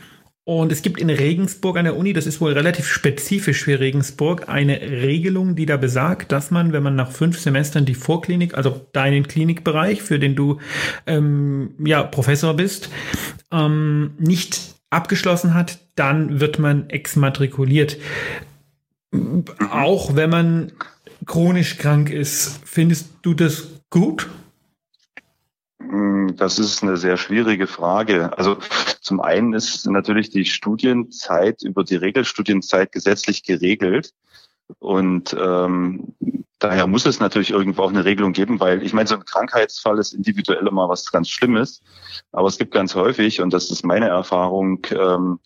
[0.48, 4.48] Und es gibt in Regensburg an der Uni, das ist wohl relativ spezifisch für Regensburg,
[4.48, 8.86] eine Regelung, die da besagt, dass man, wenn man nach fünf Semestern die Vorklinik, also
[8.92, 10.60] deinen Klinikbereich, für den du
[11.04, 12.90] ähm, ja Professor bist,
[13.50, 17.96] ähm, nicht abgeschlossen hat, dann wird man exmatrikuliert.
[19.72, 20.72] Auch wenn man
[21.26, 24.28] chronisch krank ist, findest du das gut?
[25.88, 28.36] Hm, das ist eine sehr schwierige Frage.
[28.36, 28.58] Also
[29.00, 34.12] zum einen ist natürlich die Studienzeit über die Regelstudienzeit gesetzlich geregelt.
[34.80, 36.14] Und ähm,
[36.58, 39.98] daher muss es natürlich irgendwo auch eine Regelung geben, weil ich meine, so ein Krankheitsfall
[39.98, 41.82] ist individuell immer was ganz Schlimmes.
[42.32, 45.38] Aber es gibt ganz häufig, und das ist meine Erfahrung, ähm,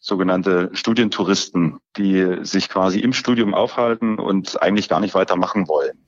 [0.00, 6.04] sogenannte Studientouristen, die sich quasi im Studium aufhalten und eigentlich gar nicht weitermachen wollen.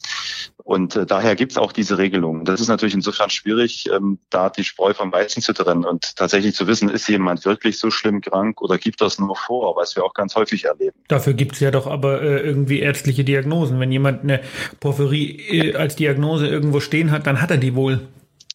[0.65, 2.45] Und äh, daher gibt es auch diese Regelung.
[2.45, 6.55] Das ist natürlich insofern schwierig, ähm, da die Spreu vom Weizen zu trennen und tatsächlich
[6.55, 10.05] zu wissen, ist jemand wirklich so schlimm krank oder gibt das nur vor, was wir
[10.05, 10.97] auch ganz häufig erleben.
[11.09, 13.81] Dafür gibt es ja doch aber äh, irgendwie ärztliche Diagnosen.
[13.81, 14.41] Wenn jemand eine
[14.81, 18.01] Porphyrie äh, als Diagnose irgendwo stehen hat, dann hat er die wohl.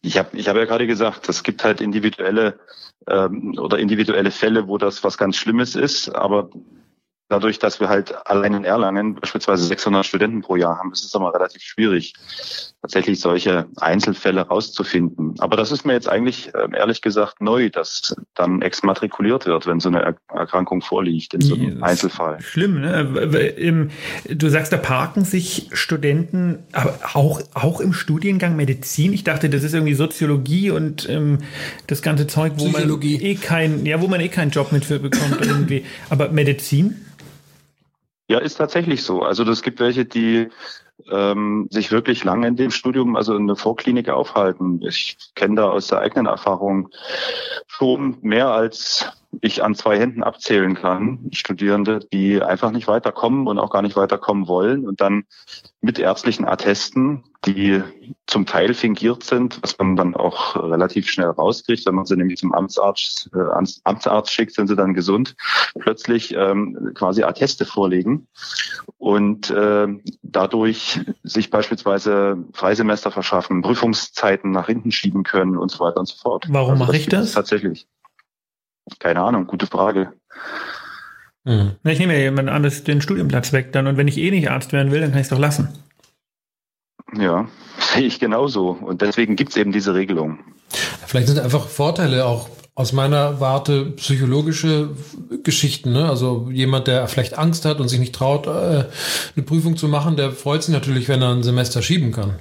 [0.02, 2.58] Ich habe ich hab ja gerade gesagt, es gibt halt individuelle
[3.08, 6.50] ähm, oder individuelle Fälle, wo das was ganz Schlimmes ist, aber
[7.28, 11.14] dadurch, dass wir halt allein in Erlangen beispielsweise 600 Studenten pro Jahr haben, ist es
[11.14, 12.14] immer relativ schwierig,
[12.82, 15.34] tatsächlich solche Einzelfälle rauszufinden.
[15.38, 19.80] Aber das ist mir jetzt eigentlich ähm, ehrlich gesagt neu, dass dann exmatrikuliert wird, wenn
[19.80, 22.40] so eine Erkrankung vorliegt in so einem Einzelfall.
[22.40, 23.88] Schlimm, ne?
[24.28, 29.12] Du sagst, da parken sich Studenten, aber auch, auch im Studiengang Medizin.
[29.12, 31.38] Ich dachte, das ist irgendwie Soziologie und ähm,
[31.86, 35.00] das ganze Zeug, wo man eh kein, ja, wo man eh keinen Job mit für
[35.00, 35.84] bekommt irgendwie.
[36.08, 37.02] Aber Medizin?
[38.28, 39.22] Ja, ist tatsächlich so.
[39.22, 40.48] Also es gibt welche, die
[41.10, 44.82] ähm, sich wirklich lange in dem Studium, also in der Vorklinik aufhalten.
[44.82, 46.88] Ich kenne da aus der eigenen Erfahrung
[47.76, 49.06] schon mehr als
[49.42, 53.96] ich an zwei Händen abzählen kann, Studierende, die einfach nicht weiterkommen und auch gar nicht
[53.96, 55.24] weiterkommen wollen und dann
[55.80, 57.82] mit ärztlichen Attesten, die
[58.26, 62.38] zum Teil fingiert sind, was man dann auch relativ schnell rauskriegt, wenn man sie nämlich
[62.38, 65.36] zum Amtsarzt, äh, Amtsarzt schickt, sind sie dann gesund,
[65.78, 68.26] plötzlich ähm, quasi Atteste vorlegen
[68.98, 69.86] und äh,
[70.22, 76.16] dadurch sich beispielsweise Freisemester verschaffen, Prüfungszeiten nach hinten schieben können und so weiter und so
[76.16, 76.46] fort.
[76.48, 77.32] Warum also mache ich das?
[77.32, 77.65] Tatsächlich.
[78.98, 80.12] Keine Ahnung, gute Frage.
[81.44, 81.76] Mhm.
[81.84, 84.72] Ich nehme ja jemand anderes den Studienplatz weg dann und wenn ich eh nicht Arzt
[84.72, 85.68] werden will, dann kann ich es doch lassen.
[87.16, 87.48] Ja,
[87.78, 88.70] sehe ich genauso.
[88.70, 90.38] Und deswegen gibt es eben diese Regelung.
[91.06, 94.90] Vielleicht sind einfach Vorteile auch aus meiner Warte psychologische
[95.42, 95.92] Geschichten.
[95.92, 96.08] Ne?
[96.08, 98.84] Also jemand, der vielleicht Angst hat und sich nicht traut, äh,
[99.34, 102.34] eine Prüfung zu machen, der freut sich natürlich, wenn er ein Semester schieben kann.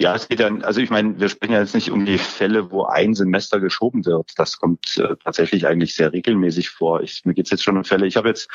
[0.00, 2.70] Ja, es geht dann, also ich meine, wir sprechen ja jetzt nicht um die Fälle,
[2.70, 4.32] wo ein Semester geschoben wird.
[4.36, 7.00] Das kommt äh, tatsächlich eigentlich sehr regelmäßig vor.
[7.02, 8.06] Ich, mir geht es jetzt schon um Fälle.
[8.06, 8.48] Ich habe jetzt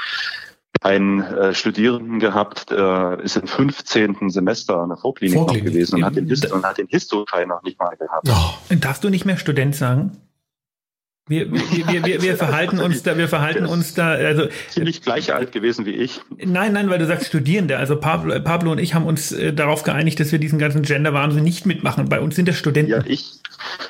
[0.82, 4.30] einen äh, Studierenden gehabt, der ist im 15.
[4.30, 5.66] Semester an der Vorklinik, Vorklinik.
[5.66, 8.28] noch gewesen und hat den, Hist und hat den Histoschein noch nicht mal gehabt.
[8.30, 8.76] Oh.
[8.76, 10.18] Darfst du nicht mehr Student sagen?
[11.30, 14.48] Wir, wir, wir, wir, verhalten uns da, wir verhalten uns da, also.
[14.70, 16.22] Ziemlich gleich alt gewesen wie ich.
[16.44, 17.78] Nein, nein, weil du sagst Studierende.
[17.78, 21.44] Also Pablo, Pablo und ich haben uns äh, darauf geeinigt, dass wir diesen ganzen Gender-Wahnsinn
[21.44, 22.10] nicht mitmachen.
[22.10, 22.92] Bei uns sind das Studenten.
[22.92, 23.42] Ja, ich,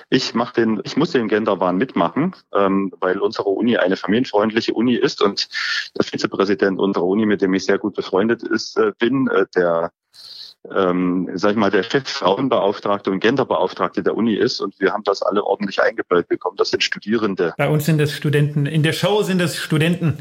[0.09, 4.95] ich mach den, ich muss den Gender-Wahn mitmachen, ähm, weil unsere Uni eine familienfreundliche Uni
[4.95, 5.47] ist und
[5.97, 9.91] der Vizepräsident unserer Uni, mit dem ich sehr gut befreundet ist, äh, bin, äh, der
[10.75, 15.03] ähm, sag ich mal, der Chef Frauenbeauftragte und Genderbeauftragte der Uni ist und wir haben
[15.03, 16.57] das alle ordentlich eingebaut bekommen.
[16.57, 17.53] Das sind Studierende.
[17.57, 18.65] Bei uns sind das Studenten.
[18.65, 20.17] In der Show sind das Studenten.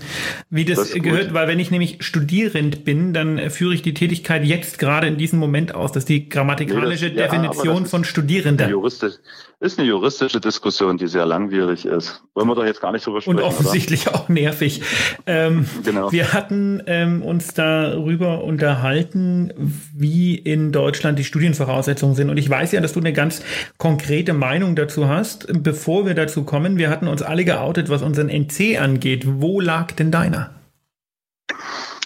[0.48, 4.44] Wie das, das gehört, weil wenn ich nämlich Studierend bin, dann führe ich die Tätigkeit
[4.44, 5.92] jetzt gerade in diesem Moment aus.
[5.92, 8.68] Das ist die grammatikalische nee, das, Definition ja, von Studierender.
[8.68, 9.14] Juristisch,
[9.60, 12.22] ist eine juristische Diskussion, die sehr langwierig ist.
[12.34, 13.38] Wollen wir doch jetzt gar nicht drüber sprechen.
[13.38, 14.16] Und offensichtlich oder?
[14.16, 14.82] auch nervig.
[15.26, 16.12] Ähm, genau.
[16.12, 19.52] Wir hatten ähm, uns darüber unterhalten,
[19.92, 22.30] wie in Deutschland die Studienvoraussetzungen sind.
[22.30, 23.42] Und ich weiß ja, dass du eine ganz
[23.78, 25.46] konkrete Meinung dazu hast.
[25.62, 29.24] Bevor wir dazu kommen, wir hatten uns alle geoutet, was unseren NC angeht.
[29.26, 30.54] Wo lag denn deiner?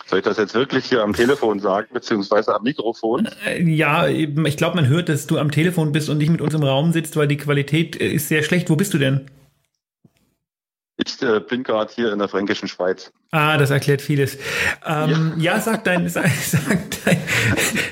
[0.07, 3.29] Soll ich das jetzt wirklich hier am Telefon sagen, beziehungsweise am Mikrofon?
[3.47, 6.53] Äh, ja, ich glaube, man hört, dass du am Telefon bist und nicht mit uns
[6.53, 8.69] im Raum sitzt, weil die Qualität äh, ist sehr schlecht.
[8.69, 9.23] Wo bist du denn?
[10.99, 13.13] Ich äh, bin gerade hier in der fränkischen Schweiz.
[13.31, 14.37] Ah, das erklärt vieles.
[14.87, 15.55] Ähm, ja.
[15.55, 15.61] ja.
[15.61, 17.19] sag dein, sag, sag, dein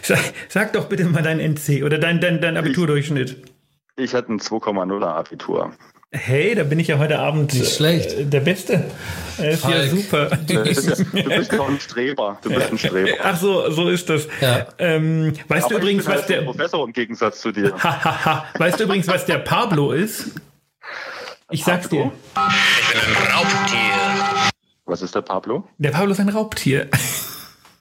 [0.02, 3.36] sag, sag, doch bitte mal dein NC oder dein, dein, dein Abiturdurchschnitt.
[3.96, 5.72] Ich, ich hatte ein 2,0er Abitur.
[6.12, 8.12] Hey, da bin ich ja heute Abend Nicht schlecht.
[8.12, 8.84] Äh, der Beste.
[9.38, 10.26] Äh, ist ja super.
[10.46, 12.38] Du bist, ja, du bist doch ein Streber.
[12.42, 13.12] Du bist ein Streber.
[13.22, 14.26] Ach so, so ist das.
[14.40, 14.66] Ja.
[14.78, 17.72] Ähm, weißt Aber du übrigens, was halt der Professor im Gegensatz zu dir.
[18.58, 20.32] weißt du übrigens, was der Pablo ist?
[21.50, 22.12] Ich sag's dir.
[22.92, 24.50] Ich bin ein Raubtier.
[24.86, 25.68] Was ist der Pablo?
[25.78, 26.88] Der Pablo ist ein Raubtier.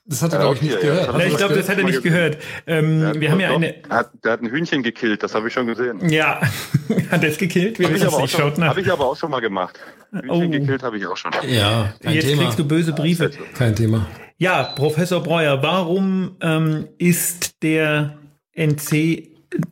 [0.06, 1.20] Das hat er, glaube ich, nicht gehört.
[1.20, 2.40] Ja, ich glaube, das hat er nicht gehört.
[2.66, 3.76] Ähm, wir haben ja eine.
[3.90, 6.10] Hat, der hat ein Hühnchen gekillt, das habe ich schon gesehen.
[6.10, 6.42] Ja,
[7.12, 7.78] hat er es gekillt?
[7.78, 8.36] Wir wissen es nicht.
[8.36, 8.70] Schaut nach.
[8.70, 9.80] Habe ich aber auch schon mal gemacht.
[10.12, 10.50] Hühnchen oh.
[10.50, 11.32] gekillt habe ich auch schon.
[11.48, 12.42] Ja, kein Jetzt Thema.
[12.42, 13.30] kriegst du böse Briefe.
[13.54, 14.08] Kein Thema.
[14.38, 18.18] Ja, Professor Breuer, warum ähm, ist der
[18.54, 19.30] NC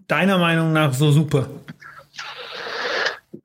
[0.08, 1.50] deiner Meinung nach so super?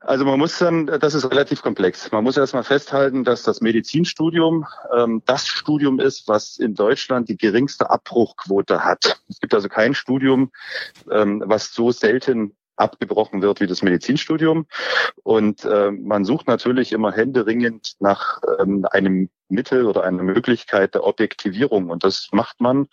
[0.05, 2.11] Also man muss dann, das ist relativ komplex.
[2.11, 7.37] Man muss erstmal festhalten, dass das Medizinstudium ähm, das Studium ist, was in Deutschland die
[7.37, 9.21] geringste Abbruchquote hat.
[9.29, 10.51] Es gibt also kein Studium,
[11.09, 14.65] ähm, was so selten abgebrochen wird wie das Medizinstudium.
[15.23, 21.05] Und äh, man sucht natürlich immer händeringend nach ähm, einem Mittel oder einer Möglichkeit der
[21.05, 21.89] Objektivierung.
[21.89, 22.87] Und das macht man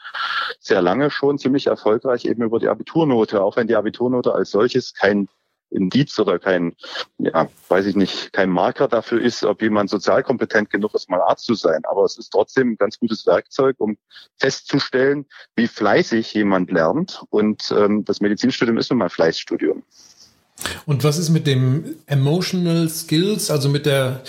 [0.60, 4.94] sehr lange schon ziemlich erfolgreich eben über die Abiturnote, auch wenn die Abiturnote als solches
[4.94, 5.28] kein
[5.70, 6.74] Indiz oder kein,
[7.18, 11.20] ja, weiß ich nicht, kein Marker dafür ist, ob jemand sozial kompetent genug ist, mal
[11.20, 11.82] Arzt zu sein.
[11.90, 13.96] Aber es ist trotzdem ein ganz gutes Werkzeug, um
[14.38, 17.22] festzustellen, wie fleißig jemand lernt.
[17.30, 19.82] Und ähm, das Medizinstudium ist nun mal Fleißstudium.
[20.86, 24.22] Und was ist mit dem Emotional Skills, also mit der,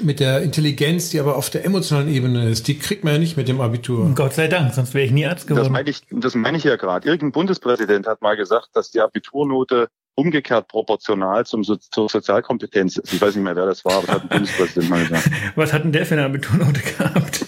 [0.00, 2.68] mit der Intelligenz, die aber auf der emotionalen Ebene ist?
[2.68, 4.12] Die kriegt man ja nicht mit dem Abitur.
[4.14, 5.64] Gott sei Dank, sonst wäre ich nie Arzt geworden.
[5.64, 7.08] Das meine ich, das meine ich ja gerade.
[7.08, 13.12] Irgendein Bundespräsident hat mal gesagt, dass die Abiturnote umgekehrt proportional zum so zur Sozialkompetenz ist.
[13.12, 15.30] Ich weiß nicht mehr, wer das war, aber das hat ein Bundespräsident mal gesagt.
[15.56, 17.44] Was hat denn der für eine Abiturnote gehabt?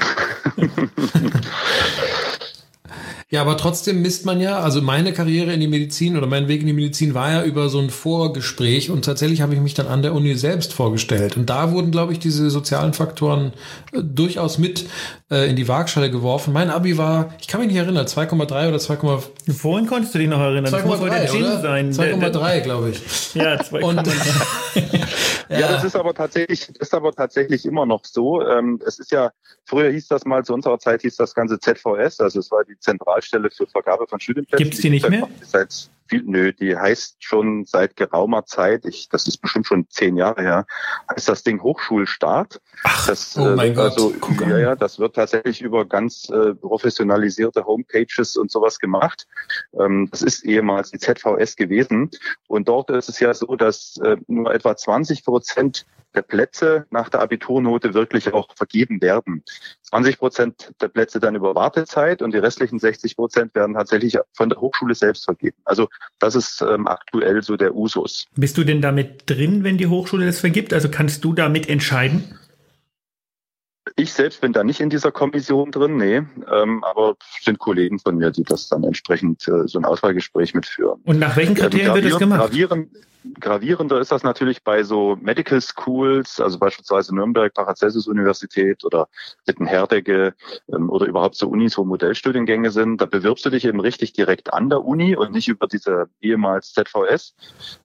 [3.30, 6.60] Ja, aber trotzdem misst man ja, also meine Karriere in die Medizin oder mein Weg
[6.60, 9.86] in die Medizin war ja über so ein Vorgespräch und tatsächlich habe ich mich dann
[9.86, 11.36] an der Uni selbst vorgestellt.
[11.36, 13.52] Und da wurden, glaube ich, diese sozialen Faktoren
[13.92, 14.86] äh, durchaus mit
[15.30, 16.52] äh, in die Waagschale geworfen.
[16.52, 19.52] Mein Abi war, ich kann mich nicht erinnern, 2,3 oder 2,5.
[19.52, 20.72] Vorhin konntest du dich noch erinnern.
[20.72, 23.34] 2,3 2,3 glaube ich.
[23.34, 24.74] Ja, 2,3.
[25.48, 25.58] ja.
[25.58, 28.42] ja, das ist aber tatsächlich, ist aber tatsächlich immer noch so.
[28.46, 29.30] Ähm, es ist ja,
[29.64, 32.78] früher hieß das mal, zu unserer Zeit hieß das ganze ZVS, also es war die
[32.78, 34.62] Zentral Zentralstelle für Vergabe von Studienplätzen.
[34.62, 35.28] Gibt es die nicht mehr?
[35.42, 40.16] Seit viel, nö, die heißt schon seit geraumer Zeit, ich, das ist bestimmt schon zehn
[40.16, 40.66] Jahre her,
[41.10, 42.60] heißt das Ding Hochschulstart.
[42.84, 44.40] Ach, das, oh mein äh, also, Gott.
[44.40, 49.26] Ja, ja, das wird tatsächlich über ganz äh, professionalisierte Homepages und sowas gemacht.
[49.78, 52.10] Ähm, das ist ehemals die ZVS gewesen.
[52.48, 57.08] Und dort ist es ja so, dass äh, nur etwa 20 Prozent der Plätze nach
[57.08, 59.42] der Abiturnote wirklich auch vergeben werden.
[59.82, 64.48] 20 Prozent der Plätze dann über Wartezeit und die restlichen 60 Prozent werden tatsächlich von
[64.48, 65.56] der Hochschule selbst vergeben.
[65.64, 68.26] Also das ist ähm, aktuell so der Usus.
[68.36, 70.72] Bist du denn damit drin, wenn die Hochschule das vergibt?
[70.72, 72.38] Also kannst du damit entscheiden?
[73.96, 78.16] Ich selbst bin da nicht in dieser Kommission drin, nee, ähm, aber sind Kollegen von
[78.16, 81.00] mir, die das dann entsprechend äh, so ein Auswahlgespräch mitführen.
[81.04, 82.54] Und nach welchen ähm, Kriterien ähm, wird das gemacht?
[83.40, 89.08] Gravierender ist das natürlich bei so Medical Schools, also beispielsweise Nürnberg, Paracelsus Universität oder
[89.46, 90.34] Wittenherdecke
[90.72, 93.00] ähm, oder überhaupt so Unis, wo Modellstudiengänge sind.
[93.00, 96.72] Da bewirbst du dich eben richtig direkt an der Uni und nicht über diese ehemals
[96.72, 97.34] ZVS.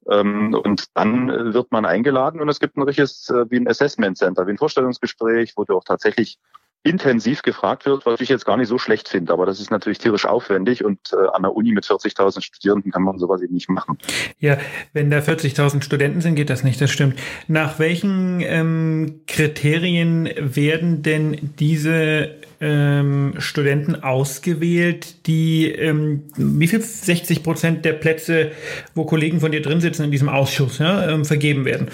[0.09, 3.67] Ähm, und dann äh, wird man eingeladen und es gibt ein richtiges äh, wie ein
[3.67, 6.37] Assessment Center, wie ein Vorstellungsgespräch, wo du auch tatsächlich
[6.83, 9.33] intensiv gefragt wird, was ich jetzt gar nicht so schlecht finde.
[9.33, 13.03] Aber das ist natürlich tierisch aufwendig und äh, an der Uni mit 40.000 Studierenden kann
[13.03, 13.97] man sowas eben nicht machen.
[14.39, 14.57] Ja,
[14.93, 17.19] wenn da 40.000 Studenten sind, geht das nicht, das stimmt.
[17.47, 27.43] Nach welchen ähm, Kriterien werden denn diese ähm, Studenten ausgewählt, die ähm, wie viel 60
[27.43, 28.51] Prozent der Plätze,
[28.95, 31.87] wo Kollegen von dir drin sitzen in diesem Ausschuss, ja, ähm, vergeben werden.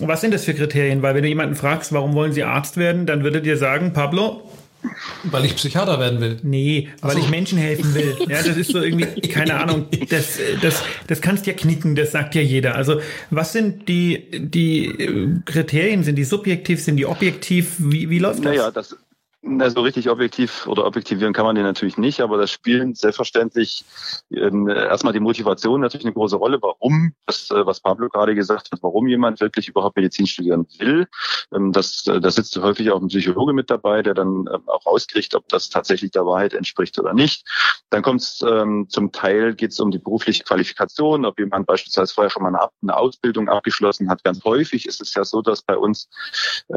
[0.00, 1.02] Was sind das für Kriterien?
[1.02, 4.42] Weil wenn du jemanden fragst, warum wollen sie Arzt werden, dann würde dir sagen, Pablo,
[5.24, 6.38] weil ich Psychiater werden will.
[6.42, 7.18] Nee, weil so.
[7.18, 8.16] ich Menschen helfen will.
[8.28, 12.34] Ja, das ist so irgendwie, keine Ahnung, das, das, das kannst ja knicken, das sagt
[12.34, 12.74] ja jeder.
[12.74, 13.00] Also,
[13.30, 16.02] was sind die, die äh, Kriterien?
[16.02, 17.76] Sind die subjektiv, sind die objektiv?
[17.78, 18.44] Wie, wie läuft das?
[18.44, 18.96] Naja, das,
[19.42, 23.84] na, so richtig objektiv oder objektivieren kann man den natürlich nicht, aber das spielen selbstverständlich
[24.30, 28.70] ähm, erstmal die Motivation natürlich eine große Rolle, warum, das, äh, was Pablo gerade gesagt
[28.70, 31.08] hat, warum jemand wirklich überhaupt Medizin studieren will.
[31.52, 34.86] Ähm, das, äh, da sitzt häufig auch ein Psychologe mit dabei, der dann ähm, auch
[34.86, 37.44] rauskriegt, ob das tatsächlich der Wahrheit entspricht oder nicht.
[37.90, 42.14] Dann kommt es ähm, zum Teil geht es um die berufliche Qualifikation, ob jemand beispielsweise
[42.14, 44.22] vorher schon mal eine, eine, Ausbildung abgeschlossen hat.
[44.22, 46.08] Ganz häufig ist es ja so, dass bei uns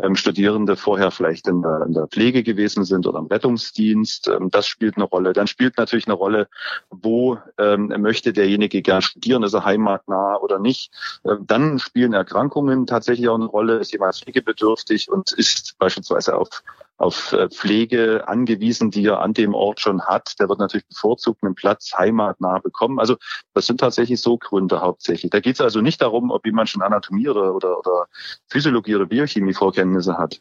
[0.01, 4.27] ähm, Studierende vorher vielleicht in der, in der Pflege gewesen sind oder im Rettungsdienst.
[4.27, 5.33] Ähm, das spielt eine Rolle.
[5.33, 6.47] Dann spielt natürlich eine Rolle,
[6.89, 10.91] wo ähm, möchte derjenige gern studieren, ist er heimatnah oder nicht.
[11.25, 13.77] Ähm, dann spielen Erkrankungen tatsächlich auch eine Rolle.
[13.77, 16.63] Ist jemand pflegebedürftig und ist beispielsweise auf
[16.97, 21.43] auf äh, Pflege angewiesen, die er an dem Ort schon hat, der wird natürlich bevorzugt
[21.43, 22.99] einen Platz heimatnah bekommen.
[22.99, 23.17] Also
[23.53, 25.29] das sind tatsächlich so Gründe hauptsächlich.
[25.31, 28.07] Da geht es also nicht darum, ob jemand schon Anatomie oder, oder
[28.47, 30.39] Physiologie oder Biochemie Vorkenntnisse hat.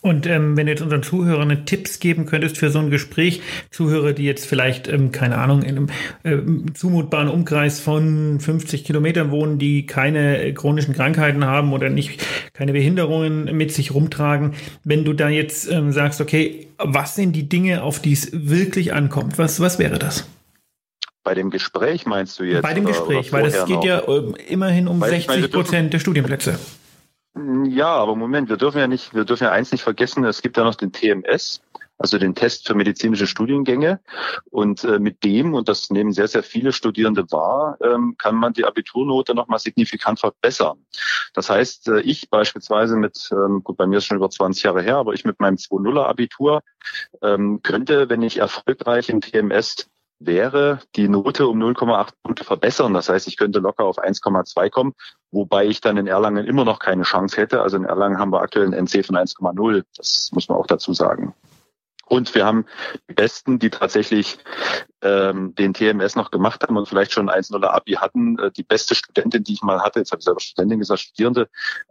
[0.00, 3.40] Und ähm, wenn du jetzt unseren Zuhörern Tipps geben könntest für so ein Gespräch,
[3.70, 5.88] Zuhörer, die jetzt vielleicht, ähm, keine Ahnung, in einem
[6.24, 12.72] äh, zumutbaren Umkreis von 50 Kilometern wohnen, die keine chronischen Krankheiten haben oder nicht keine
[12.72, 17.82] Behinderungen mit sich rumtragen, wenn du da jetzt ähm, sagst, okay, was sind die Dinge,
[17.82, 19.38] auf die es wirklich ankommt?
[19.38, 20.26] Was, was wäre das?
[21.22, 22.62] Bei dem Gespräch meinst du jetzt?
[22.62, 23.84] Bei dem Gespräch, weil es geht noch?
[23.84, 26.58] ja äh, immerhin um weil 60 Prozent der Studienplätze.
[27.36, 30.56] Ja, aber Moment, wir dürfen ja nicht, wir dürfen ja eins nicht vergessen, es gibt
[30.56, 31.62] ja noch den TMS,
[31.96, 34.00] also den Test für medizinische Studiengänge.
[34.50, 38.52] Und äh, mit dem, und das nehmen sehr, sehr viele Studierende wahr, ähm, kann man
[38.52, 40.84] die Abiturnote nochmal signifikant verbessern.
[41.32, 44.82] Das heißt, äh, ich beispielsweise mit, ähm, gut, bei mir ist schon über 20 Jahre
[44.82, 46.62] her, aber ich mit meinem 2.0er Abitur
[47.22, 49.88] ähm, könnte, wenn ich erfolgreich im TMS
[50.20, 52.94] wäre die Note um 0,8 Punkte verbessern.
[52.94, 54.94] Das heißt, ich könnte locker auf 1,2 kommen,
[55.32, 57.62] wobei ich dann in Erlangen immer noch keine Chance hätte.
[57.62, 59.82] Also in Erlangen haben wir aktuell ein NC von 1,0.
[59.96, 61.34] Das muss man auch dazu sagen.
[62.10, 62.66] Und wir haben
[63.08, 64.36] die Besten, die tatsächlich
[65.00, 68.36] ähm, den TMS noch gemacht haben und vielleicht schon 1-0 Abi hatten.
[68.36, 71.48] Äh, die beste Studentin, die ich mal hatte, jetzt habe ich selber Studentin gesagt, Studierende,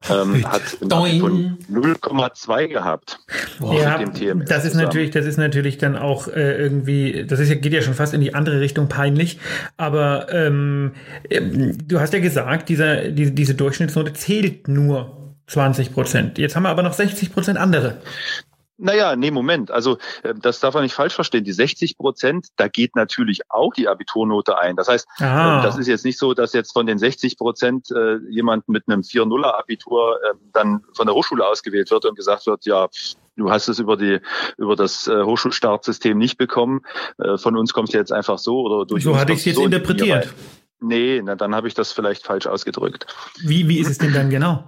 [0.09, 3.17] ähm, hat von 0,2 gehabt.
[3.61, 3.97] Ja,
[4.45, 7.93] das ist natürlich, das ist natürlich dann auch äh, irgendwie, das ist, geht ja schon
[7.93, 9.39] fast in die andere Richtung peinlich.
[9.77, 10.95] Aber ähm,
[11.29, 16.37] ähm du hast ja gesagt, dieser, die, diese Durchschnittsnote zählt nur 20 Prozent.
[16.37, 18.01] Jetzt haben wir aber noch 60 Prozent andere.
[18.79, 19.71] Naja, nee, Moment.
[19.71, 21.43] Also äh, das darf man nicht falsch verstehen.
[21.43, 24.75] Die 60 Prozent, da geht natürlich auch die Abiturnote ein.
[24.75, 25.61] Das heißt, Aha.
[25.61, 29.01] das ist jetzt nicht so, dass jetzt von den 60 Prozent äh, jemand mit einem
[29.01, 32.87] 4-0er Abitur äh, dann von der Hochschule ausgewählt wird und gesagt wird, ja,
[33.35, 34.19] du hast es über die
[34.57, 36.81] über das äh, Hochschulstartsystem nicht bekommen.
[37.17, 39.03] Äh, von uns kommst du jetzt einfach so oder durch.
[39.03, 40.33] So hatte ich es jetzt so interpretiert.
[40.81, 43.05] Nee, na, dann habe ich das vielleicht falsch ausgedrückt.
[43.41, 44.63] Wie, wie ist es denn dann genau?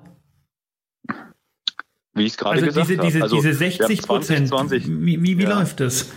[2.13, 3.23] Wie ich es gerade also gesagt diese, diese, habe.
[3.23, 5.57] Also diese 60 Prozent, wie, wie, wie ja.
[5.57, 6.11] läuft das?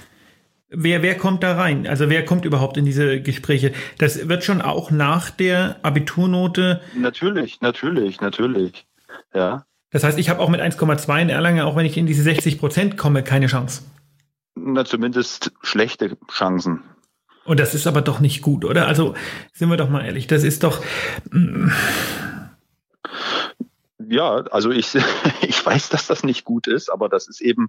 [0.68, 1.86] Wer, wer kommt da rein?
[1.86, 3.72] Also wer kommt überhaupt in diese Gespräche?
[3.98, 6.80] Das wird schon auch nach der Abiturnote.
[6.96, 8.86] Natürlich, natürlich, natürlich.
[9.32, 9.66] Ja.
[9.90, 12.58] Das heißt, ich habe auch mit 1,2 in Erlangen, auch wenn ich in diese 60
[12.58, 13.82] Prozent komme, keine Chance.
[14.56, 16.82] Na, zumindest schlechte Chancen.
[17.44, 18.88] Und das ist aber doch nicht gut, oder?
[18.88, 19.14] Also
[19.52, 20.82] sind wir doch mal ehrlich, das ist doch.
[21.30, 21.68] Mm,
[23.98, 24.94] ja, also ich,
[25.42, 27.68] ich weiß, dass das nicht gut ist, aber das ist eben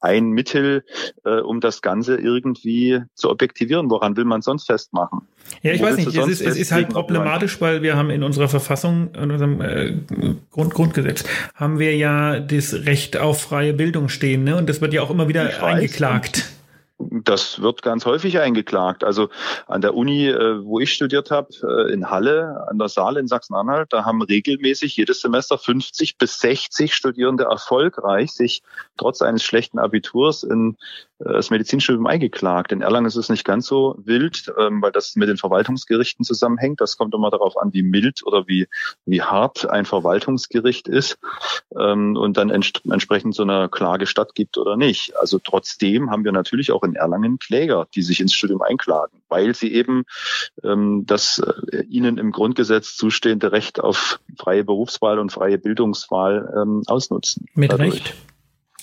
[0.00, 0.84] ein Mittel,
[1.24, 3.90] äh, um das Ganze irgendwie zu objektivieren.
[3.90, 5.22] Woran will man sonst festmachen?
[5.62, 8.22] Ja, ich Wo weiß nicht, es ist, es ist halt problematisch, weil wir haben in
[8.22, 9.94] unserer Verfassung, in unserem äh,
[10.50, 14.56] Grund, Grundgesetz, haben wir ja das Recht auf freie Bildung stehen, ne?
[14.56, 16.57] Und das wird ja auch immer wieder eingeklagt.
[17.10, 19.02] Das wird ganz häufig eingeklagt.
[19.02, 19.30] Also
[19.66, 23.28] an der Uni, äh, wo ich studiert habe, äh, in Halle, an der Saale in
[23.28, 28.62] Sachsen-Anhalt, da haben regelmäßig jedes Semester 50 bis 60 Studierende erfolgreich sich
[28.98, 30.76] trotz eines schlechten Abiturs in
[31.18, 32.72] das Medizinstudium eingeklagt.
[32.72, 36.80] In Erlangen ist es nicht ganz so wild, ähm, weil das mit den Verwaltungsgerichten zusammenhängt.
[36.80, 38.68] Das kommt immer darauf an, wie mild oder wie,
[39.04, 41.18] wie hart ein Verwaltungsgericht ist
[41.76, 45.16] ähm, und dann entsprechend so eine Klage stattgibt oder nicht.
[45.16, 49.54] Also trotzdem haben wir natürlich auch in Erlangen Kläger, die sich ins Studium einklagen, weil
[49.54, 50.04] sie eben
[50.62, 51.40] ähm, das
[51.72, 56.28] äh, ihnen im Grundgesetz zustehende Recht auf freie Berufswahl und freie Bildungswahl
[56.86, 57.46] ausnutzen.
[57.54, 57.94] Mit dadurch.
[57.94, 58.14] Recht.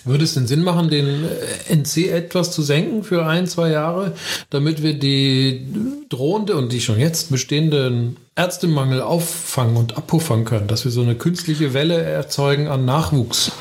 [0.06, 4.14] Würde es denn Sinn machen, den äh, NC etwas zu senken für ein, zwei Jahre,
[4.50, 5.66] damit wir die
[6.10, 11.16] drohende und die schon jetzt bestehenden Ärztemangel auffangen und abpuffern können, dass wir so eine
[11.16, 13.52] künstliche Welle erzeugen an Nachwuchs?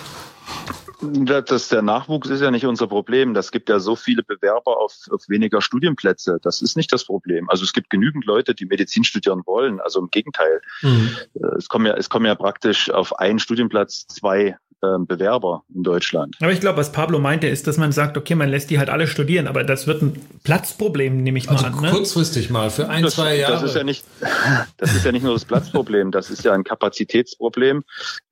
[1.13, 3.35] Das, der Nachwuchs ist ja nicht unser Problem.
[3.35, 6.39] Das gibt ja so viele Bewerber auf, auf weniger Studienplätze.
[6.43, 7.51] Das ist nicht das Problem.
[7.51, 9.81] Also es gibt genügend Leute, die Medizin studieren wollen.
[9.81, 10.63] Also im Gegenteil.
[10.83, 11.11] Mhm.
[11.59, 14.57] Es kommen ja, es kommen ja praktisch auf einen Studienplatz zwei
[14.99, 16.37] Bewerber in Deutschland.
[16.41, 18.91] Aber ich glaube, was Pablo meinte, ist, dass man sagt, okay, man lässt die halt
[18.91, 21.81] alle studieren, aber das wird ein Platzproblem, nehme ich mal also an.
[21.81, 21.91] Ne?
[21.91, 23.55] Kurzfristig mal, für ein, das, zwei Jahre.
[23.55, 24.05] Das ist, ja nicht,
[24.77, 27.83] das ist ja nicht nur das Platzproblem, das ist ja ein Kapazitätsproblem.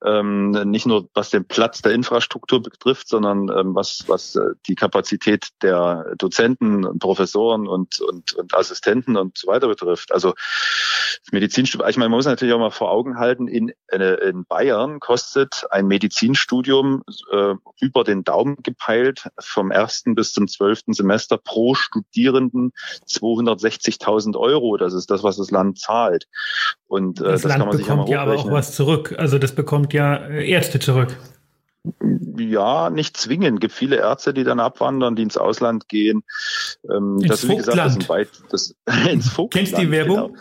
[0.05, 4.74] Ähm, nicht nur was den Platz der Infrastruktur betrifft, sondern ähm, was, was äh, die
[4.74, 10.12] Kapazität der Dozenten, Professoren und, und, und Assistenten und so weiter betrifft.
[10.12, 10.34] Also
[11.30, 15.64] Medizinstudium, ich meine, man muss natürlich auch mal vor Augen halten, in, in Bayern kostet
[15.70, 22.72] ein Medizinstudium äh, über den Daumen gepeilt vom ersten bis zum zwölften Semester pro Studierenden
[23.09, 24.76] 260.000 Euro.
[24.76, 26.26] Das ist das, was das Land zahlt.
[26.86, 29.14] Und äh, das, das Land kann man sich bekommt ja aber auch was zurück.
[29.18, 31.16] Also das bekommt ja äh, Ärzte zurück.
[32.38, 33.55] Ja, nicht zwingend.
[33.55, 36.22] Es gibt viele Ärzte, die dann abwandern, die ins Ausland gehen.
[36.88, 37.59] Ähm, ins das, Vogtland.
[37.59, 38.74] Gesagt, das sind weit, das,
[39.11, 39.66] ins Vogtland.
[39.66, 40.16] Kennst du die Werbung?
[40.16, 40.34] Genau.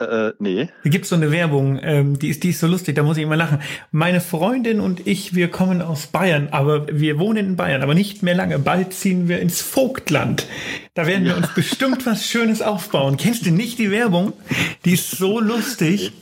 [0.00, 0.68] Äh, nee.
[0.82, 3.22] Da gibt so eine Werbung, ähm, die, ist, die ist so lustig, da muss ich
[3.22, 3.60] immer lachen.
[3.92, 8.22] Meine Freundin und ich, wir kommen aus Bayern, aber wir wohnen in Bayern, aber nicht
[8.22, 8.58] mehr lange.
[8.58, 10.46] Bald ziehen wir ins Vogtland.
[10.94, 13.16] Da werden wir uns bestimmt was Schönes aufbauen.
[13.16, 14.32] Kennst du nicht die Werbung?
[14.84, 16.12] Die ist so lustig.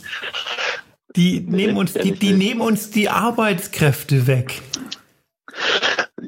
[1.17, 4.61] Die nehmen uns, die, die nehmen uns die Arbeitskräfte weg.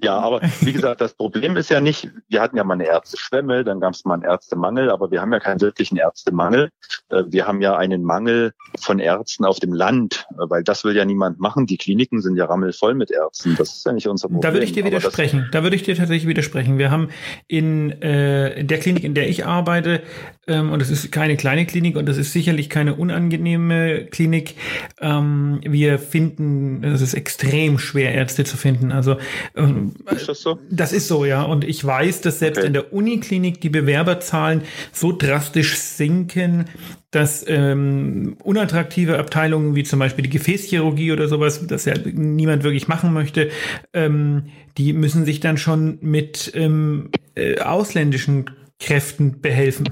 [0.04, 3.64] Ja, aber wie gesagt, das Problem ist ja nicht, wir hatten ja mal eine Ärzteschwemme,
[3.64, 6.70] dann gab es mal einen Ärztemangel, aber wir haben ja keinen wirklichen Ärztemangel.
[7.08, 10.96] Äh, wir haben ja einen Mangel von Ärzten auf dem Land, äh, weil das will
[10.96, 11.66] ja niemand machen.
[11.66, 13.56] Die Kliniken sind ja rammelvoll mit Ärzten.
[13.56, 14.42] Das ist ja nicht unser Problem.
[14.42, 15.48] Da würde ich dir widersprechen.
[15.52, 16.78] Da würde ich dir tatsächlich widersprechen.
[16.78, 17.08] Wir haben
[17.46, 20.02] in, äh, in der Klinik, in der ich arbeite,
[20.46, 24.54] ähm, und es ist keine kleine Klinik und das ist sicherlich keine unangenehme Klinik.
[25.00, 28.92] Ähm, wir finden, es ist extrem schwer, Ärzte zu finden.
[28.92, 29.16] Also
[29.56, 30.58] ähm, ist das so?
[30.70, 31.42] Das ist so, ja.
[31.42, 32.66] Und ich weiß, dass selbst okay.
[32.66, 36.66] in der Uniklinik die Bewerberzahlen so drastisch sinken,
[37.10, 42.88] dass ähm, unattraktive Abteilungen wie zum Beispiel die Gefäßchirurgie oder sowas, das ja niemand wirklich
[42.88, 43.50] machen möchte,
[43.92, 49.88] ähm, die müssen sich dann schon mit ähm, äh, ausländischen Kräften behelfen.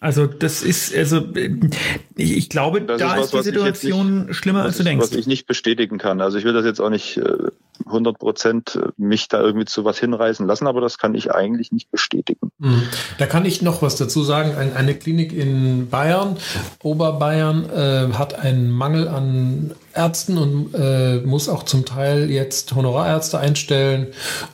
[0.00, 1.22] Also das ist, also
[2.16, 5.02] ich, ich glaube, das da ist, was, ist die Situation nicht, schlimmer als du denkst.
[5.02, 6.20] Was ich nicht bestätigen kann.
[6.20, 7.48] Also ich will das jetzt auch nicht äh,
[7.86, 11.72] 100 Prozent äh, mich da irgendwie zu was hinreißen lassen, aber das kann ich eigentlich
[11.72, 12.50] nicht bestätigen.
[12.58, 12.82] Mhm.
[13.18, 14.54] Da kann ich noch was dazu sagen.
[14.54, 16.36] Ein, eine Klinik in Bayern,
[16.82, 23.38] Oberbayern, äh, hat einen Mangel an Ärzten und äh, muss auch zum Teil jetzt Honorarärzte
[23.38, 24.08] einstellen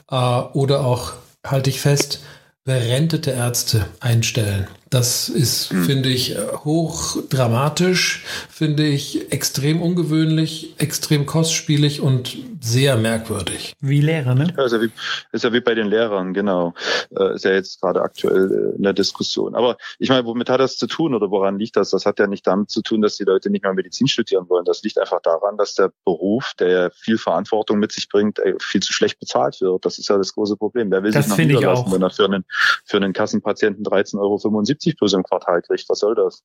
[0.09, 1.13] äh, oder auch,
[1.45, 2.23] halte ich fest,
[2.63, 4.67] berentete Ärzte einstellen.
[4.93, 5.85] Das ist, mhm.
[5.85, 6.35] finde ich,
[6.65, 13.73] hoch dramatisch, finde ich extrem ungewöhnlich, extrem kostspielig und sehr merkwürdig.
[13.81, 14.47] Wie Lehrer, ne?
[14.55, 14.89] Ja, ist, ja wie,
[15.33, 16.73] ist ja wie bei den Lehrern, genau.
[17.17, 19.53] Äh, ist ja jetzt gerade aktuell äh, in der Diskussion.
[19.53, 21.89] Aber ich meine, womit hat das zu tun oder woran liegt das?
[21.89, 24.63] Das hat ja nicht damit zu tun, dass die Leute nicht mehr Medizin studieren wollen.
[24.63, 28.81] Das liegt einfach daran, dass der Beruf, der ja viel Verantwortung mit sich bringt, viel
[28.81, 29.85] zu schlecht bezahlt wird.
[29.85, 30.89] Das ist ja das große Problem.
[30.89, 32.45] Wer will das sich noch niederlassen, wenn er für einen,
[32.85, 35.89] für einen Kassenpatienten 13,75 Euro 70 plus im Quartal kriegt.
[35.89, 36.43] Was soll das?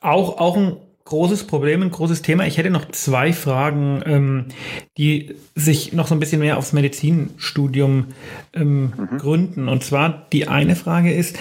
[0.00, 0.76] Auch, auch ein
[1.10, 2.46] großes Problem, ein großes Thema.
[2.46, 4.44] Ich hätte noch zwei Fragen, ähm,
[4.96, 8.06] die sich noch so ein bisschen mehr aufs Medizinstudium
[8.54, 9.18] ähm, mhm.
[9.18, 9.68] gründen.
[9.68, 11.36] Und zwar die eine Frage ist,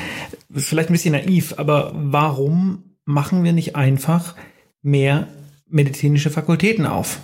[0.54, 4.36] ist vielleicht ein bisschen naiv, aber warum machen wir nicht einfach
[4.82, 5.28] mehr
[5.68, 7.20] medizinische Fakultäten auf?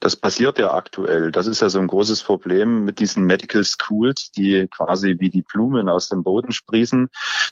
[0.00, 1.32] Das passiert ja aktuell.
[1.32, 5.42] Das ist ja so ein großes Problem mit diesen Medical Schools, die quasi wie die
[5.42, 7.08] Blumen aus dem Boden sprießen.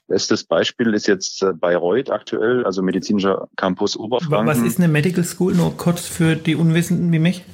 [0.06, 4.46] Bestes Beispiel ist jetzt äh, Bayreuth aktuell, also medizinischer Campus Oberfranken.
[4.46, 5.54] Was ist eine Medical School?
[5.54, 7.44] Nur kurz für die Unwissenden wie mich.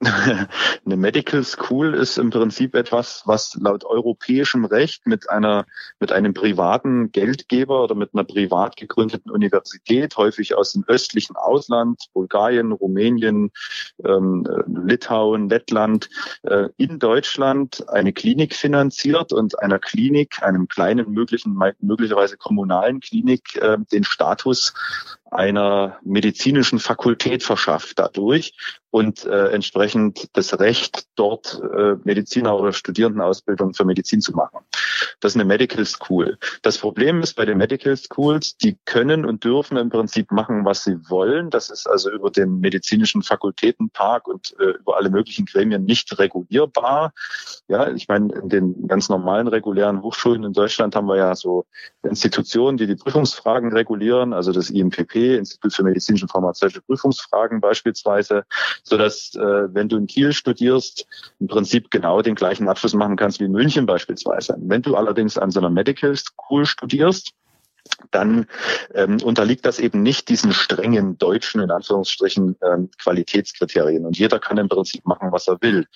[0.86, 5.66] Eine Medical School ist im Prinzip etwas, was laut europäischem Recht mit einer,
[5.98, 12.04] mit einem privaten Geldgeber oder mit einer privat gegründeten Universität, häufig aus dem östlichen Ausland,
[12.12, 13.50] Bulgarien, Rumänien,
[14.04, 14.46] ähm,
[14.86, 16.08] Litauen, Lettland,
[16.42, 23.56] äh, in Deutschland eine Klinik finanziert und einer Klinik, einem kleinen möglichen, möglicherweise kommunalen Klinik,
[23.56, 24.74] äh, den Status
[25.30, 28.54] einer medizinischen Fakultät verschafft dadurch
[28.90, 34.58] und äh, entsprechend entsprechend das Recht, dort äh, Mediziner oder Studierendenausbildung für Medizin zu machen.
[35.20, 36.38] Das ist eine Medical School.
[36.62, 40.84] Das Problem ist bei den Medical Schools, die können und dürfen im Prinzip machen, was
[40.84, 41.50] sie wollen.
[41.50, 47.12] Das ist also über den medizinischen Fakultätenpark und äh, über alle möglichen Gremien nicht regulierbar.
[47.68, 51.66] Ja, ich meine, in den ganz normalen regulären Hochschulen in Deutschland haben wir ja so
[52.02, 58.44] Institutionen, die die Prüfungsfragen regulieren, also das IMPP, Institut für medizinische und pharmazeutische Prüfungsfragen beispielsweise,
[58.82, 61.06] so dass äh, wenn du in Kiel studierst,
[61.38, 64.56] im Prinzip genau den gleichen Abschluss machen kannst wie in München beispielsweise.
[64.58, 67.32] Wenn du allerdings an so einer Medical School studierst,
[68.10, 68.46] dann
[68.94, 74.06] ähm, unterliegt das eben nicht diesen strengen deutschen, in Anführungsstrichen, ähm, Qualitätskriterien.
[74.06, 75.86] Und jeder kann im Prinzip machen, was er will.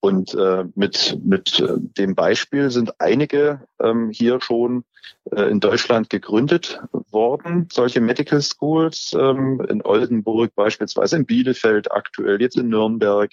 [0.00, 4.84] Und äh, mit, mit äh, dem Beispiel sind einige ähm, hier schon
[5.30, 6.80] äh, in Deutschland gegründet
[7.10, 13.30] worden, solche Medical Schools, ähm, in Oldenburg beispielsweise, in Bielefeld aktuell, jetzt in Nürnberg.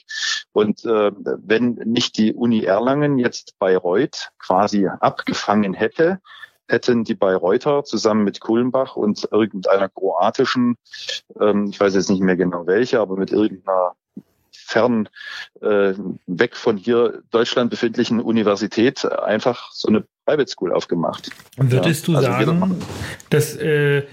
[0.54, 6.20] Und äh, wenn nicht die Uni Erlangen jetzt Bayreuth quasi abgefangen hätte,
[6.68, 10.76] hätten die Bayreuther zusammen mit Kulmbach und irgendeiner kroatischen,
[11.40, 13.94] ähm, ich weiß jetzt nicht mehr genau welche, aber mit irgendeiner
[14.52, 15.08] fern
[15.62, 15.94] äh,
[16.26, 21.30] weg von hier Deutschland befindlichen Universität einfach so eine Private School aufgemacht.
[21.58, 22.82] Würdest ja, du also sagen,
[23.30, 24.04] dass äh,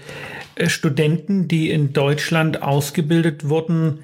[0.67, 4.03] Studenten, die in Deutschland ausgebildet wurden,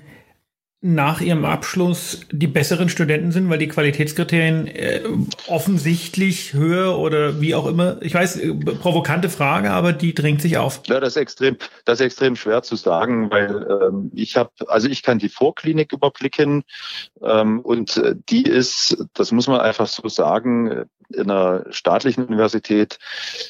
[0.81, 5.01] nach ihrem Abschluss die besseren Studenten sind, weil die Qualitätskriterien äh,
[5.47, 8.01] offensichtlich höher oder wie auch immer.
[8.01, 10.81] Ich weiß, äh, provokante Frage, aber die drängt sich auf.
[10.87, 14.87] Ja, das ist extrem, das ist extrem schwer zu sagen, weil ähm, ich habe, also
[14.87, 16.63] ich kann die Vorklinik überblicken
[17.21, 22.99] ähm, und äh, die ist, das muss man einfach so sagen, in einer staatlichen Universität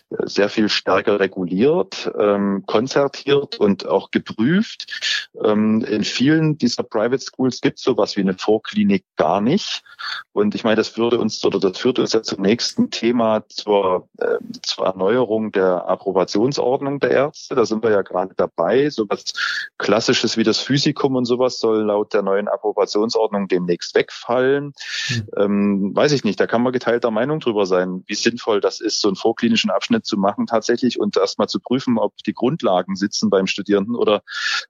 [0.09, 5.29] äh, sehr viel stärker reguliert, ähm, konzertiert und auch geprüft.
[5.43, 9.83] Ähm, in vielen dieser Private Schools gibt sowas wie eine Vorklinik gar nicht.
[10.31, 14.07] Und ich meine, das würde uns oder das führt uns ja zum nächsten Thema zur,
[14.17, 17.55] äh, zur Erneuerung der Approbationsordnung der Ärzte.
[17.55, 18.89] Da sind wir ja gerade dabei.
[18.89, 19.33] So was
[19.77, 24.73] Klassisches wie das Physikum und sowas soll laut der neuen Approbationsordnung demnächst wegfallen.
[25.07, 25.27] Hm.
[25.37, 29.01] Ähm, weiß ich nicht, da kann man geteilter Meinung drüber sein, wie sinnvoll das ist,
[29.01, 33.29] so einen vorklinischen Abschnitt zu machen tatsächlich und erstmal zu prüfen, ob die Grundlagen sitzen
[33.29, 34.23] beim Studierenden oder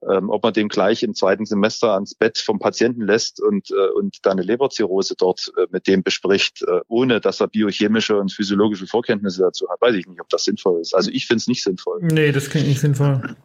[0.09, 3.89] ähm, ob man den gleich im zweiten Semester ans Bett vom Patienten lässt und, äh,
[3.95, 8.31] und da eine Leberzirrhose dort äh, mit dem bespricht, äh, ohne dass er biochemische und
[8.31, 9.81] physiologische Vorkenntnisse dazu hat.
[9.81, 10.93] Weiß ich nicht, ob das sinnvoll ist.
[10.93, 11.99] Also ich finde es nicht sinnvoll.
[12.01, 13.35] Nee, das klingt nicht sinnvoll.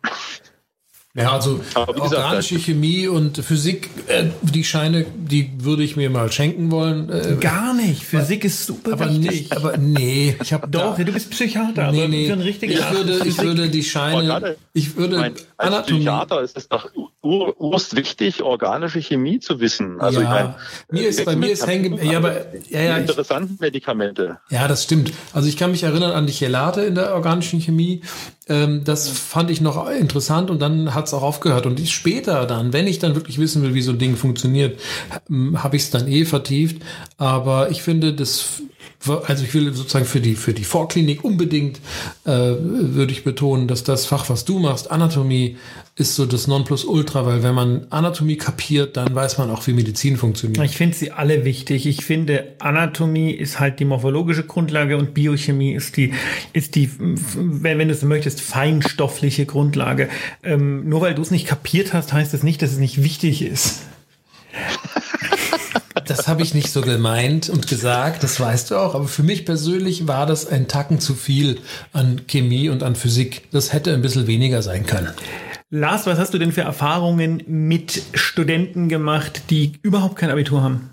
[1.16, 6.72] Ja, also organische Chemie und Physik, äh, die Scheine, die würde ich mir mal schenken
[6.72, 7.08] wollen.
[7.08, 8.02] Äh, Gar nicht.
[8.02, 9.30] Physik ist super aber wichtig.
[9.30, 10.96] Nicht, aber nee, ich habe doch.
[10.98, 12.26] du bist Psychiater, nee, aber nee.
[12.26, 15.98] für ich würde, ich würde die Scheine, ich würde mein, als Anatomie.
[16.00, 16.90] Psychiater ist es doch
[17.24, 20.00] ur, urst wichtig, organische Chemie zu wissen.
[20.00, 20.54] Also ja, ich mein,
[20.90, 24.38] mir ist bei mir ist hängen, ja, aber ja, ja, interessanten Medikamente.
[24.50, 25.12] Ja, das stimmt.
[25.32, 28.02] Also ich kann mich erinnern an die Chelate in der organischen Chemie.
[28.46, 31.66] Ähm, das fand ich noch interessant und dann hat es auch aufgehört.
[31.66, 34.80] Und später dann, wenn ich dann wirklich wissen will, wie so ein Ding funktioniert,
[35.57, 36.82] habe ich es dann eh vertieft.
[37.16, 38.62] Aber ich finde, das
[39.26, 41.78] also ich will sozusagen für die, für die Vorklinik unbedingt,
[42.24, 45.57] äh, würde ich betonen, dass das Fach, was du machst, Anatomie,
[45.97, 50.16] ist so das Nonplusultra, weil wenn man Anatomie kapiert, dann weiß man auch, wie Medizin
[50.16, 50.64] funktioniert.
[50.64, 51.87] Ich finde sie alle wichtig.
[51.87, 56.12] Ich finde, Anatomie ist halt die morphologische Grundlage und Biochemie ist die,
[56.53, 60.09] ist die, wenn, wenn du so möchtest, feinstoffliche Grundlage.
[60.43, 63.43] Ähm, nur weil du es nicht kapiert hast, heißt das nicht, dass es nicht wichtig
[63.43, 63.82] ist
[66.07, 68.94] das habe ich nicht so gemeint und gesagt, das weißt du auch.
[68.94, 71.61] Aber für mich persönlich war das ein Tacken zu viel
[71.92, 73.50] an Chemie und an Physik.
[73.50, 75.12] Das hätte ein bisschen weniger sein können.
[75.70, 80.90] Lars, was hast du denn für Erfahrungen mit Studenten gemacht, die überhaupt kein Abitur haben?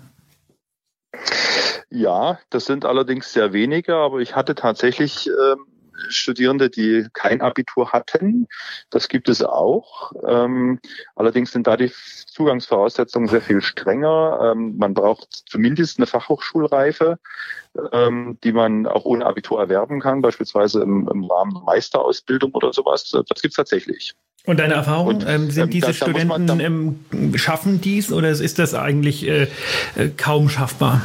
[1.90, 5.66] Ja, das sind allerdings sehr wenige, aber ich hatte tatsächlich ähm,
[6.08, 8.48] Studierende, die kein Abitur hatten.
[8.90, 10.12] Das gibt es auch.
[10.26, 10.80] Ähm,
[11.16, 11.92] allerdings sind da die
[12.26, 14.52] Zugangsvoraussetzungen sehr viel strenger.
[14.52, 17.18] Ähm, man braucht zumindest eine Fachhochschulreife,
[17.92, 23.10] ähm, die man auch ohne Abitur erwerben kann, beispielsweise im, im Rahmen Meisterausbildung oder sowas.
[23.10, 24.14] Das gibt's tatsächlich.
[24.44, 25.06] Und deine Erfahrung?
[25.06, 28.74] Und, ähm, sind ähm, diese da, Studenten, da man, da, schaffen dies oder ist das
[28.74, 29.48] eigentlich äh,
[29.96, 31.02] äh kaum schaffbar?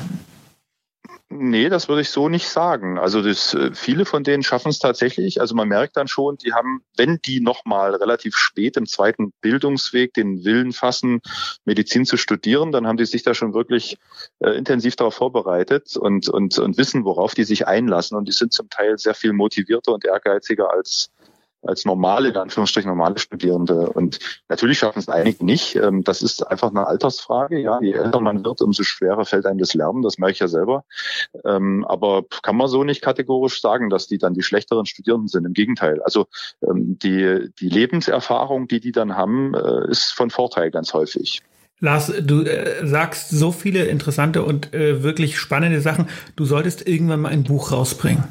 [1.30, 2.98] Nee, das würde ich so nicht sagen.
[2.98, 5.42] Also das, äh, viele von denen schaffen es tatsächlich.
[5.42, 10.14] Also man merkt dann schon, die haben, wenn die nochmal relativ spät im zweiten Bildungsweg
[10.14, 11.20] den Willen fassen,
[11.66, 13.98] Medizin zu studieren, dann haben die sich da schon wirklich
[14.40, 18.16] äh, intensiv darauf vorbereitet und, und, und wissen, worauf die sich einlassen.
[18.16, 21.10] Und die sind zum Teil sehr viel motivierter und ehrgeiziger als
[21.68, 23.90] als normale, in Anführungsstrichen normale Studierende.
[23.90, 25.76] Und natürlich schaffen es einige nicht.
[25.76, 27.60] Ähm, das ist einfach eine Altersfrage.
[27.60, 30.02] Ja, je älter man wird, umso schwerer fällt einem das Lernen.
[30.02, 30.86] Das merke ich ja selber.
[31.46, 35.46] Ähm, aber kann man so nicht kategorisch sagen, dass die dann die schlechteren Studierenden sind.
[35.46, 36.02] Im Gegenteil.
[36.04, 36.28] Also
[36.62, 41.42] ähm, die, die Lebenserfahrung, die die dann haben, äh, ist von Vorteil ganz häufig.
[41.80, 46.08] Lars, du äh, sagst so viele interessante und äh, wirklich spannende Sachen.
[46.36, 48.24] Du solltest irgendwann mal ein Buch rausbringen.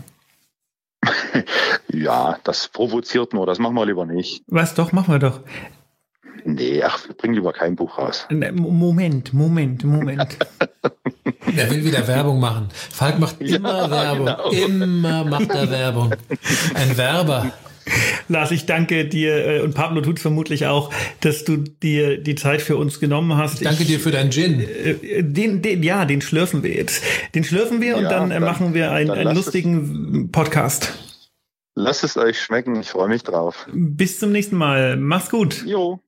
[1.97, 3.47] Ja, das provoziert nur.
[3.47, 4.43] Das machen wir lieber nicht.
[4.47, 5.41] Was doch, machen wir doch.
[6.45, 8.27] Nee, ach, wir bringen lieber kein Buch raus.
[8.31, 10.37] Ne, Moment, Moment, Moment.
[11.57, 12.69] Er will wieder Werbung machen.
[12.71, 14.27] Falk macht immer ja, Werbung.
[14.27, 14.51] Genau.
[14.51, 16.15] Immer macht er Werbung.
[16.75, 17.53] Ein Werber.
[18.29, 22.63] Lars, ich danke dir äh, und Pablo tut vermutlich auch, dass du dir die Zeit
[22.63, 23.55] für uns genommen hast.
[23.55, 24.61] Ich danke ich, dir für deinen Gin.
[24.61, 27.03] Äh, den, den, ja, den schlürfen wir jetzt.
[27.35, 30.95] Den schlürfen wir ja, und dann, dann, machen wir ein, einen lustigen es, Podcast.
[31.79, 33.67] Lasst es euch schmecken, ich freue mich drauf.
[33.71, 34.97] Bis zum nächsten Mal.
[34.97, 35.63] Mach's gut.
[35.67, 36.01] Jo.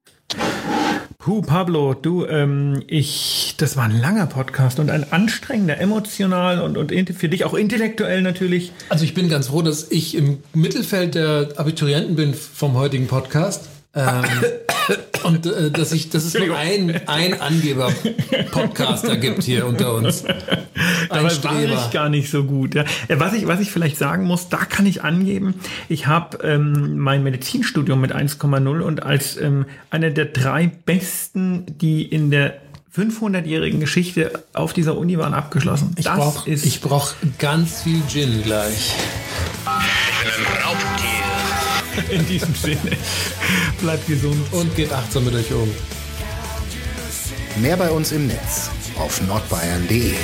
[1.18, 6.78] Puh, Pablo, du, ähm, ich, das war ein langer Podcast und ein anstrengender, emotional und,
[6.78, 8.72] und für dich auch intellektuell natürlich.
[8.88, 13.68] Also ich bin ganz froh, dass ich im Mittelfeld der Abiturienten bin vom heutigen Podcast.
[13.98, 14.24] Ähm,
[15.24, 20.24] und äh, dass, ich, dass es nur ein, ein Angeber-Podcaster gibt hier unter uns.
[20.24, 20.36] Ein
[21.08, 21.74] Dabei Streber.
[21.74, 22.74] war ich gar nicht so gut.
[22.74, 22.84] Ja.
[23.08, 25.54] Äh, was, ich, was ich vielleicht sagen muss, da kann ich angeben,
[25.88, 32.02] ich habe ähm, mein Medizinstudium mit 1,0 und als ähm, einer der drei besten, die
[32.02, 32.58] in der
[32.96, 35.94] 500-jährigen Geschichte auf dieser Uni waren, abgeschlossen.
[35.96, 38.94] Ich brauche brauch ganz viel Gin gleich.
[42.10, 42.96] In diesem Sinne,
[43.80, 45.70] bleibt gesund und geht achtsam mit euch um.
[47.60, 50.14] Mehr bei uns im Netz auf nordbayern.de.